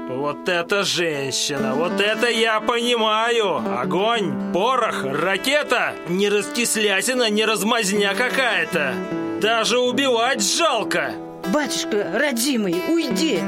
Вот 0.07 0.47
это 0.47 0.83
женщина, 0.83 1.75
вот 1.75 1.99
это 1.99 2.29
я 2.29 2.61
понимаю! 2.61 3.61
Огонь, 3.77 4.53
порох, 4.53 5.03
ракета! 5.03 5.95
Не 6.07 6.29
раскислятина, 6.29 7.29
не 7.29 7.43
размазня 7.43 8.15
какая-то! 8.15 8.93
Даже 9.41 9.79
убивать 9.79 10.41
жалко! 10.41 11.11
Батюшка, 11.53 12.09
родимый, 12.13 12.81
уйди. 12.87 13.41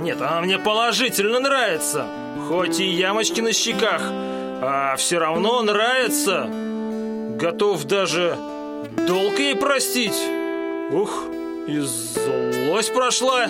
Нет, 0.00 0.22
она 0.22 0.40
мне 0.40 0.58
положительно 0.60 1.40
нравится. 1.40 2.06
Хоть 2.48 2.78
и 2.78 2.84
ямочки 2.84 3.40
на 3.40 3.52
щеках, 3.52 4.02
а 4.04 4.94
все 4.96 5.18
равно 5.18 5.62
нравится. 5.62 6.48
Готов 7.40 7.82
даже 7.84 8.36
долг 9.04 9.36
ей 9.40 9.56
простить. 9.56 10.20
Ух, 10.92 11.24
и 11.66 11.78
злость 11.80 12.94
прошла. 12.94 13.46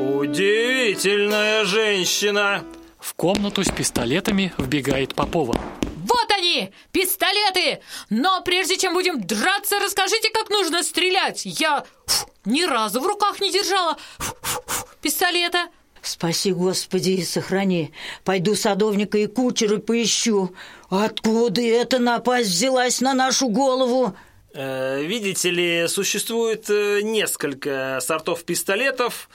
Удивительная 0.00 1.64
женщина. 1.66 2.64
В 2.98 3.12
комнату 3.12 3.62
с 3.62 3.70
пистолетами 3.70 4.50
вбегает 4.56 5.14
Попова. 5.14 5.60
Вот 5.82 6.30
они, 6.34 6.72
пистолеты! 6.90 7.80
Но 8.08 8.40
прежде 8.42 8.78
чем 8.78 8.94
будем 8.94 9.20
драться, 9.20 9.78
расскажите, 9.78 10.30
как 10.30 10.48
нужно 10.48 10.82
стрелять. 10.82 11.42
Я 11.44 11.84
фу, 12.06 12.30
ни 12.46 12.62
разу 12.62 13.00
в 13.00 13.06
руках 13.06 13.42
не 13.42 13.52
держала 13.52 13.98
фу, 14.18 14.34
фу, 14.40 14.62
фу, 14.66 14.88
пистолета. 15.02 15.66
Спаси, 16.00 16.52
Господи, 16.52 17.10
и 17.10 17.22
сохрани. 17.22 17.92
Пойду 18.24 18.54
садовника 18.54 19.18
и 19.18 19.26
кучера 19.26 19.76
поищу. 19.76 20.54
Откуда 20.88 21.60
эта 21.60 21.98
напасть 21.98 22.48
взялась 22.48 23.02
на 23.02 23.12
нашу 23.12 23.48
голову? 23.48 24.16
Э, 24.54 25.02
видите 25.02 25.50
ли, 25.50 25.86
существует 25.88 26.70
э, 26.70 27.02
несколько 27.02 27.98
сортов 28.00 28.44
пистолетов. 28.44 29.28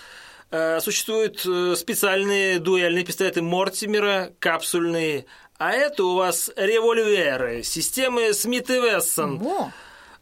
Э, 0.52 0.80
Существуют 0.82 1.46
э, 1.46 1.76
специальные 1.76 2.60
дуэльные 2.60 3.04
пистолеты 3.04 3.42
Мортимера, 3.42 4.32
капсульные. 4.40 5.26
А 5.58 5.72
это 5.72 6.04
у 6.04 6.16
вас 6.16 6.52
револьверы, 6.56 7.64
системы 7.64 8.34
Смит 8.34 8.70
и 8.70 8.80
Вессон. 8.80 9.42
О, 9.46 9.72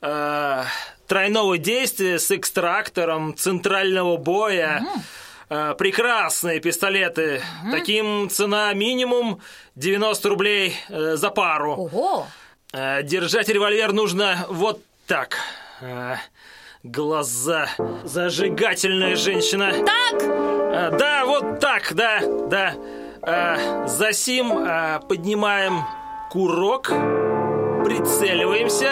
Э, 0.05 0.63
Тройного 1.07 1.57
действия 1.57 2.19
с 2.19 2.29
экстрактором, 2.31 3.35
центрального 3.37 4.17
боя. 4.17 4.83
Э, 5.49 5.75
Прекрасные 5.77 6.59
пистолеты. 6.59 7.41
Таким 7.71 8.29
цена 8.29 8.73
минимум 8.73 9.39
90 9.75 10.29
рублей 10.29 10.75
э, 10.89 11.15
за 11.15 11.29
пару. 11.29 11.73
ого! 11.75 12.27
Держать 12.73 13.49
револьвер 13.49 13.93
нужно 13.93 14.45
вот 14.49 14.81
так. 15.05 15.37
Глаза. 16.83 17.67
Зажигательная 18.03 19.15
женщина. 19.15 19.71
Так, 19.71 20.21
Э, 20.21 20.89
Да, 20.97 21.23
вот 21.25 21.59
так, 21.61 21.93
да, 21.93 22.19
да. 22.49 22.73
Э, 23.21 23.87
Засим 23.87 24.51
э, 24.51 24.99
поднимаем 25.07 25.79
курок, 26.29 26.89
прицеливаемся, 27.85 28.91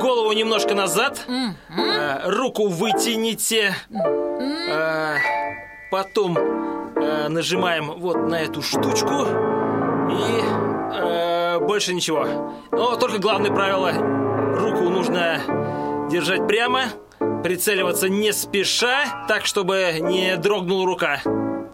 голову 0.00 0.32
немножко 0.32 0.74
назад, 0.74 1.24
э, 1.28 2.30
руку 2.30 2.66
вытяните, 2.66 3.76
э, 4.68 5.14
потом 5.92 6.36
э, 6.36 7.28
нажимаем 7.28 7.92
вот 7.98 8.16
на 8.28 8.40
эту 8.40 8.60
штучку. 8.62 9.24
И 10.10 10.42
э, 10.96 11.58
больше 11.60 11.94
ничего. 11.94 12.54
Но 12.72 12.96
только 12.96 13.18
главное 13.18 13.52
правило, 13.52 13.92
руку 13.92 14.88
нужно 14.88 15.38
держать 16.10 16.46
прямо, 16.46 16.84
прицеливаться 17.42 18.08
не 18.08 18.32
спеша, 18.32 19.24
так, 19.28 19.44
чтобы 19.46 19.98
не 20.00 20.36
дрогнула 20.36 20.86
рука. 20.86 21.20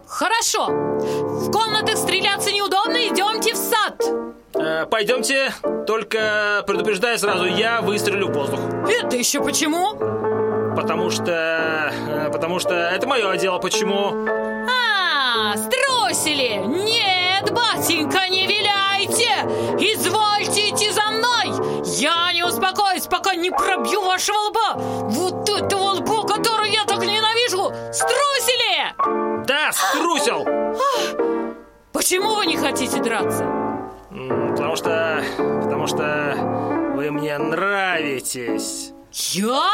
хорошо. 0.07 0.67
В 0.69 1.51
комнатах 1.51 1.97
стреляться 1.97 2.53
неудобно, 2.53 2.97
идемте 3.09 3.55
в 3.55 3.57
сад. 3.57 4.03
Э, 4.55 4.87
пойдемте, 4.87 5.53
только 5.87 6.63
предупреждаю 6.67 7.19
сразу, 7.19 7.45
я 7.47 7.81
выстрелю 7.81 8.29
в 8.29 8.33
воздух. 8.33 8.61
Это 8.89 9.17
еще 9.17 9.43
почему? 9.43 9.95
Потому 10.77 11.11
что... 11.11 11.93
э, 11.93 12.31
Потому 12.33 12.59
что 12.59 12.75
это 12.75 13.07
мое 13.07 13.37
дело. 13.37 13.59
Почему? 13.59 14.27
А, 14.69 15.57
струсили! 15.57 16.63
Нет, 16.67 17.51
батенька, 17.53 18.29
не 18.29 18.47
виляйте! 18.47 19.33
Извольте 19.79 20.71
идти 20.71 20.91
за 20.91 21.03
мной! 21.11 21.83
Я 21.97 22.33
не 22.33 22.43
успокоюсь, 22.45 22.84
пока 23.25 23.37
не 23.37 23.51
пробью 23.51 24.03
вашего 24.03 24.37
лба! 24.49 24.75
Вот 24.77 25.49
этого 25.49 25.95
лба, 25.95 26.23
который 26.27 26.71
я 26.71 26.85
так 26.85 27.01
ненавижу! 27.01 27.73
Струсили! 27.93 29.47
Да, 29.47 29.73
струсил! 29.73 30.45
Почему 31.93 32.35
вы 32.35 32.47
не 32.47 32.57
хотите 32.57 33.03
драться? 33.03 33.45
Потому 34.11 34.77
что... 34.77 35.23
Потому 35.37 35.87
что 35.87 36.35
вы 36.95 37.11
мне 37.11 37.39
нравитесь. 37.39 38.93
Я? 39.13 39.71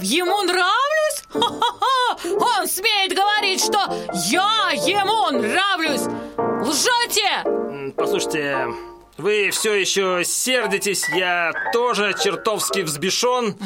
Ему 0.00 0.42
нравлюсь? 0.42 1.22
Ха-ха-ха! 1.32 2.16
Он 2.24 2.66
смеет 2.66 3.14
говорить, 3.16 3.64
что 3.64 3.78
я 4.30 4.70
ему 4.74 5.30
нравлюсь! 5.30 6.02
Лжете! 6.66 7.94
Послушайте, 7.96 8.68
вы 9.22 9.50
все 9.50 9.74
еще 9.74 10.22
сердитесь, 10.24 11.08
я 11.08 11.52
тоже 11.72 12.14
чертовски 12.22 12.80
взбешен. 12.80 13.56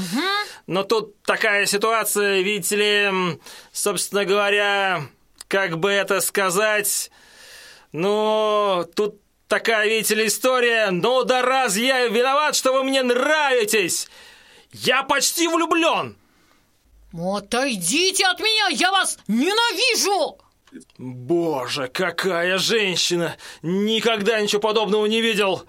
Но 0.67 0.83
тут 0.85 1.21
такая 1.23 1.67
ситуация, 1.67 2.43
видите 2.43 2.77
ли, 2.77 3.39
собственно 3.73 4.25
говоря, 4.25 5.03
как 5.49 5.79
бы 5.79 5.91
это 5.91 6.21
сказать... 6.21 7.11
Ну, 7.93 8.85
тут 8.95 9.23
такая, 9.49 9.89
видите 9.89 10.17
ли, 10.17 10.27
история. 10.27 10.91
Ну 10.91 11.23
да 11.25 11.41
раз 11.41 11.77
я 11.77 12.07
виноват, 12.09 12.55
что 12.55 12.75
вы 12.75 12.85
мне 12.85 13.03
нравитесь. 13.03 14.09
Я 14.73 15.03
почти 15.03 15.49
влюблен. 15.49 16.17
Отойдите 17.15 18.27
от 18.27 18.41
меня, 18.41 18.69
я 18.69 18.91
вас 18.91 19.19
ненавижу! 19.29 20.39
Боже, 20.99 21.89
какая 21.89 22.59
женщина! 22.59 23.37
Никогда 23.63 24.41
ничего 24.41 24.61
подобного 24.61 25.07
не 25.07 25.21
видел. 25.21 25.65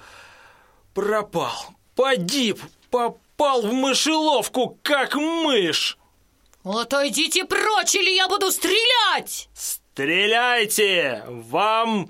Пропал, 0.93 1.53
погиб, 1.95 2.59
попал 2.89 3.61
в 3.61 3.73
мышеловку, 3.73 4.79
как 4.81 5.15
мышь. 5.15 5.97
Отойдите 6.63 7.45
прочь, 7.45 7.95
или 7.95 8.09
я 8.11 8.27
буду 8.27 8.51
стрелять! 8.51 9.47
Стреляйте! 9.53 11.23
Вам 11.27 12.09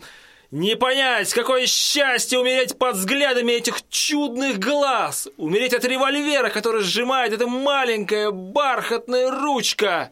не 0.50 0.76
понять, 0.76 1.34
какое 1.34 1.68
счастье 1.68 2.40
умереть 2.40 2.78
под 2.78 2.96
взглядами 2.96 3.52
этих 3.52 3.88
чудных 3.90 4.60
глаз! 4.60 5.28
Умереть 5.38 5.74
от 5.74 5.86
револьвера, 5.86 6.50
который 6.50 6.82
сжимает 6.82 7.34
эта 7.34 7.46
маленькая 7.46 8.32
бархатная 8.32 9.30
ручка! 9.30 10.12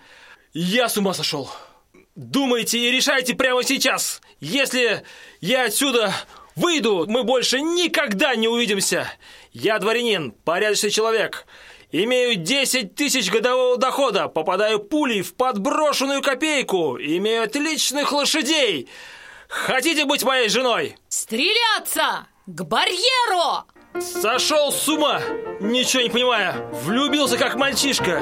Я 0.53 0.89
с 0.89 0.97
ума 0.97 1.13
сошел! 1.13 1.49
Думайте 2.15 2.79
и 2.79 2.91
решайте 2.91 3.35
прямо 3.35 3.61
сейчас! 3.63 4.21
Если 4.39 5.03
я 5.41 5.65
отсюда 5.65 6.13
выйду, 6.55 7.05
мы 7.09 7.23
больше 7.23 7.59
никогда 7.59 8.35
не 8.35 8.47
увидимся! 8.47 9.11
Я 9.51 9.79
дворянин, 9.79 10.31
порядочный 10.31 10.91
человек. 10.91 11.45
Имею 11.91 12.35
10 12.35 12.95
тысяч 12.95 13.29
годового 13.29 13.77
дохода, 13.77 14.29
попадаю 14.29 14.79
пулей 14.79 15.23
в 15.23 15.35
подброшенную 15.35 16.21
копейку, 16.21 16.97
имею 16.97 17.43
отличных 17.43 18.13
лошадей. 18.13 18.87
Хотите 19.49 20.05
быть 20.05 20.23
моей 20.23 20.47
женой? 20.47 20.95
Стреляться! 21.09 22.27
К 22.45 22.63
барьеру! 22.63 23.65
Сошел 24.01 24.71
с 24.71 24.87
ума, 24.89 25.21
ничего 25.61 26.03
не 26.03 26.09
понимая. 26.09 26.55
Влюбился 26.83 27.37
как 27.37 27.55
мальчишка. 27.55 28.21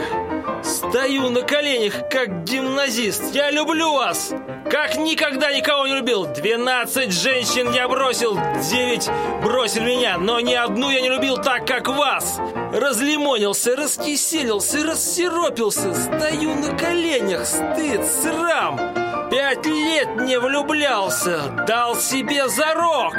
Стою 0.64 1.30
на 1.30 1.42
коленях, 1.42 2.10
как 2.10 2.44
гимназист. 2.44 3.34
Я 3.34 3.50
люблю 3.50 3.94
вас, 3.94 4.34
как 4.70 4.98
никогда 4.98 5.52
никого 5.52 5.88
не 5.88 5.96
любил. 5.96 6.26
12 6.26 7.12
женщин 7.12 7.72
я 7.72 7.88
бросил, 7.88 8.36
9 8.36 9.10
бросили 9.42 9.96
меня, 9.96 10.18
но 10.18 10.40
ни 10.40 10.54
одну 10.54 10.90
я 10.92 11.02
не 11.02 11.10
любил 11.10 11.38
так, 11.38 11.66
как 11.66 11.88
вас. 11.88 12.40
Разлимонился, 12.72 13.76
раскиселился, 13.76 14.84
рассеропился. 14.84 15.94
Стою 15.96 16.54
на 16.56 16.78
коленях, 16.78 17.46
стыд, 17.46 18.06
срам. 18.06 19.30
Пять 19.32 19.66
лет 19.66 20.18
не 20.22 20.38
влюблялся, 20.38 21.66
дал 21.68 21.96
себе 21.96 22.48
зарок. 22.48 23.16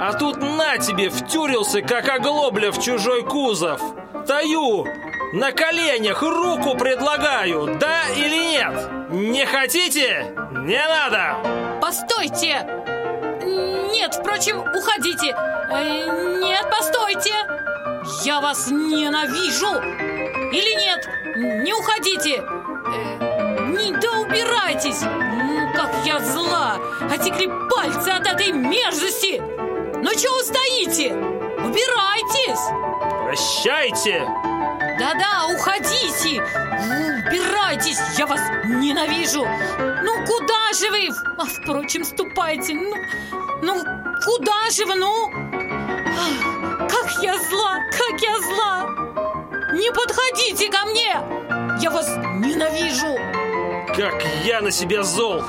А 0.00 0.12
тут 0.18 0.38
на 0.40 0.78
тебе 0.78 1.08
втюрился, 1.10 1.80
как 1.82 2.08
оглобля 2.08 2.70
в 2.72 2.80
чужой 2.82 3.22
кузов. 3.22 3.80
Стою, 4.24 4.86
на 5.34 5.52
коленях 5.52 6.22
руку 6.22 6.76
предлагаю, 6.76 7.76
да 7.78 8.08
или 8.16 8.42
нет? 8.50 8.74
Не 9.10 9.44
хотите? 9.46 10.34
Не 10.62 10.80
надо! 10.88 11.36
Постойте! 11.80 12.66
Нет, 13.92 14.14
впрочем, 14.14 14.60
уходите! 14.60 15.34
Э, 15.70 16.40
Нет, 16.42 16.66
постойте! 16.70 17.32
Я 18.24 18.40
вас 18.40 18.68
ненавижу! 18.70 19.72
Или 20.52 20.74
нет, 20.80 21.08
не 21.64 21.72
уходите! 21.72 22.42
Э, 22.42 23.66
Не, 23.68 23.92
да 23.92 24.10
убирайтесь! 24.20 25.02
Ну, 25.02 25.72
как 25.74 25.90
я 26.04 26.18
зла! 26.20 26.76
Отекли 27.12 27.48
пальцы 27.70 28.08
от 28.08 28.26
этой 28.26 28.52
мерзости! 28.52 29.40
Ну 30.04 30.10
чего 30.10 30.38
стоите? 30.42 31.14
Убирайтесь! 31.64 32.60
Прощайте! 33.24 34.20
Да-да, 34.98 35.46
уходите! 35.54 36.42
Убирайтесь, 37.26 37.98
я 38.18 38.26
вас 38.26 38.38
ненавижу! 38.66 39.46
Ну, 40.02 40.26
куда 40.26 40.72
же 40.78 40.90
вы? 40.90 41.08
А, 41.38 41.46
впрочем, 41.46 42.04
ступайте, 42.04 42.74
ну, 42.74 42.94
ну, 43.62 43.82
куда 44.22 44.68
же 44.70 44.84
вы, 44.84 44.94
ну? 44.96 45.30
Ах, 45.32 46.86
Как 46.86 47.22
я 47.22 47.38
зла, 47.38 47.78
как 47.90 48.20
я 48.20 48.38
зла! 48.42 48.86
Не 49.72 49.90
подходите 49.90 50.70
ко 50.70 50.84
мне! 50.84 51.18
Я 51.80 51.90
вас 51.90 52.08
ненавижу! 52.10 53.18
Как 53.96 54.22
я 54.44 54.60
на 54.60 54.70
себя 54.70 55.02
зол! 55.02 55.42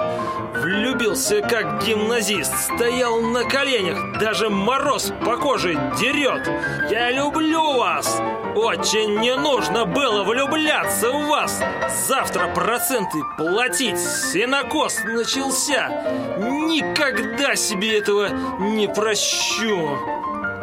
Влюбился 0.58 1.42
как 1.42 1.84
гимназист, 1.84 2.54
стоял 2.58 3.22
на 3.22 3.44
коленях, 3.44 4.20
даже 4.20 4.50
мороз 4.50 5.12
по 5.24 5.38
коже 5.38 5.74
дерет. 6.00 6.48
Я 6.90 7.12
люблю 7.12 7.78
вас! 7.78 8.22
Очень 8.56 9.20
не 9.20 9.36
нужно 9.36 9.86
было 9.86 10.24
влюбляться 10.24 11.12
в 11.12 11.28
вас. 11.28 11.62
Завтра 12.08 12.48
проценты 12.54 13.18
платить. 13.38 14.00
Синокос 14.00 15.04
начался. 15.04 15.90
Никогда 16.38 17.56
себе 17.56 18.00
этого 18.00 18.30
не 18.60 18.88
прощу. 18.88 19.98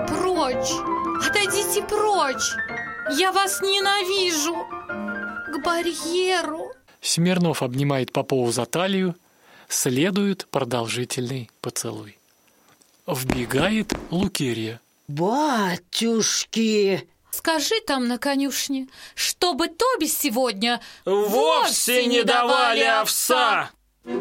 Прочь! 0.09 0.72
Отойдите 1.28 1.83
прочь! 1.83 2.55
Я 3.11 3.31
вас 3.31 3.61
ненавижу! 3.61 4.55
К 5.52 5.62
барьеру! 5.62 6.72
Смирнов 7.02 7.62
обнимает 7.62 8.12
Попову 8.12 8.50
за 8.52 8.64
талию, 8.64 9.14
следует 9.72 10.46
продолжительный 10.50 11.50
поцелуй. 11.61 12.18
Вбегает 13.06 13.92
Лукерья. 14.11 14.80
Батюшки! 15.08 17.08
Скажи 17.30 17.74
там 17.87 18.08
на 18.08 18.18
конюшне, 18.18 18.88
чтобы 19.14 19.68
Тоби 19.68 20.06
сегодня 20.06 20.80
Вовсе 21.04 22.06
не 22.06 22.22
давали 22.22 22.82
овса! 22.82 23.70
Эй, 24.04 24.14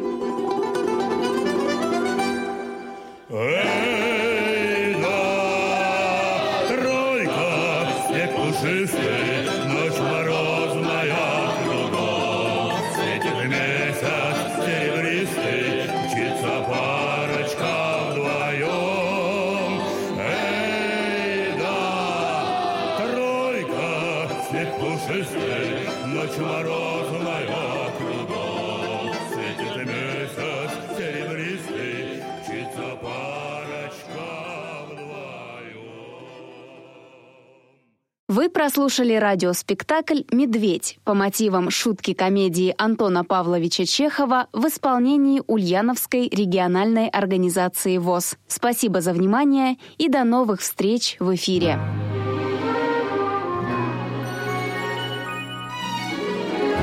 Вы 38.42 38.50
прослушали 38.50 39.14
радиоспектакль 39.14 40.22
«Медведь» 40.32 40.98
по 41.04 41.14
мотивам 41.14 41.70
шутки 41.70 42.16
комедии 42.16 42.74
Антона 42.76 43.24
Павловича 43.24 43.86
Чехова 43.86 44.48
в 44.52 44.66
исполнении 44.66 45.44
Ульяновской 45.46 46.28
региональной 46.28 47.08
организации 47.08 48.00
ВОЗ. 48.00 48.38
Спасибо 48.48 49.00
за 49.02 49.14
внимание 49.14 49.78
и 50.00 50.10
до 50.10 50.24
новых 50.24 50.62
встреч 50.62 51.18
в 51.20 51.36
эфире. 51.36 51.78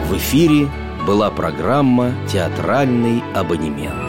В 0.08 0.16
эфире 0.16 0.68
была 1.04 1.28
программа 1.32 2.12
«Театральный 2.32 3.20
абонемент». 3.34 4.07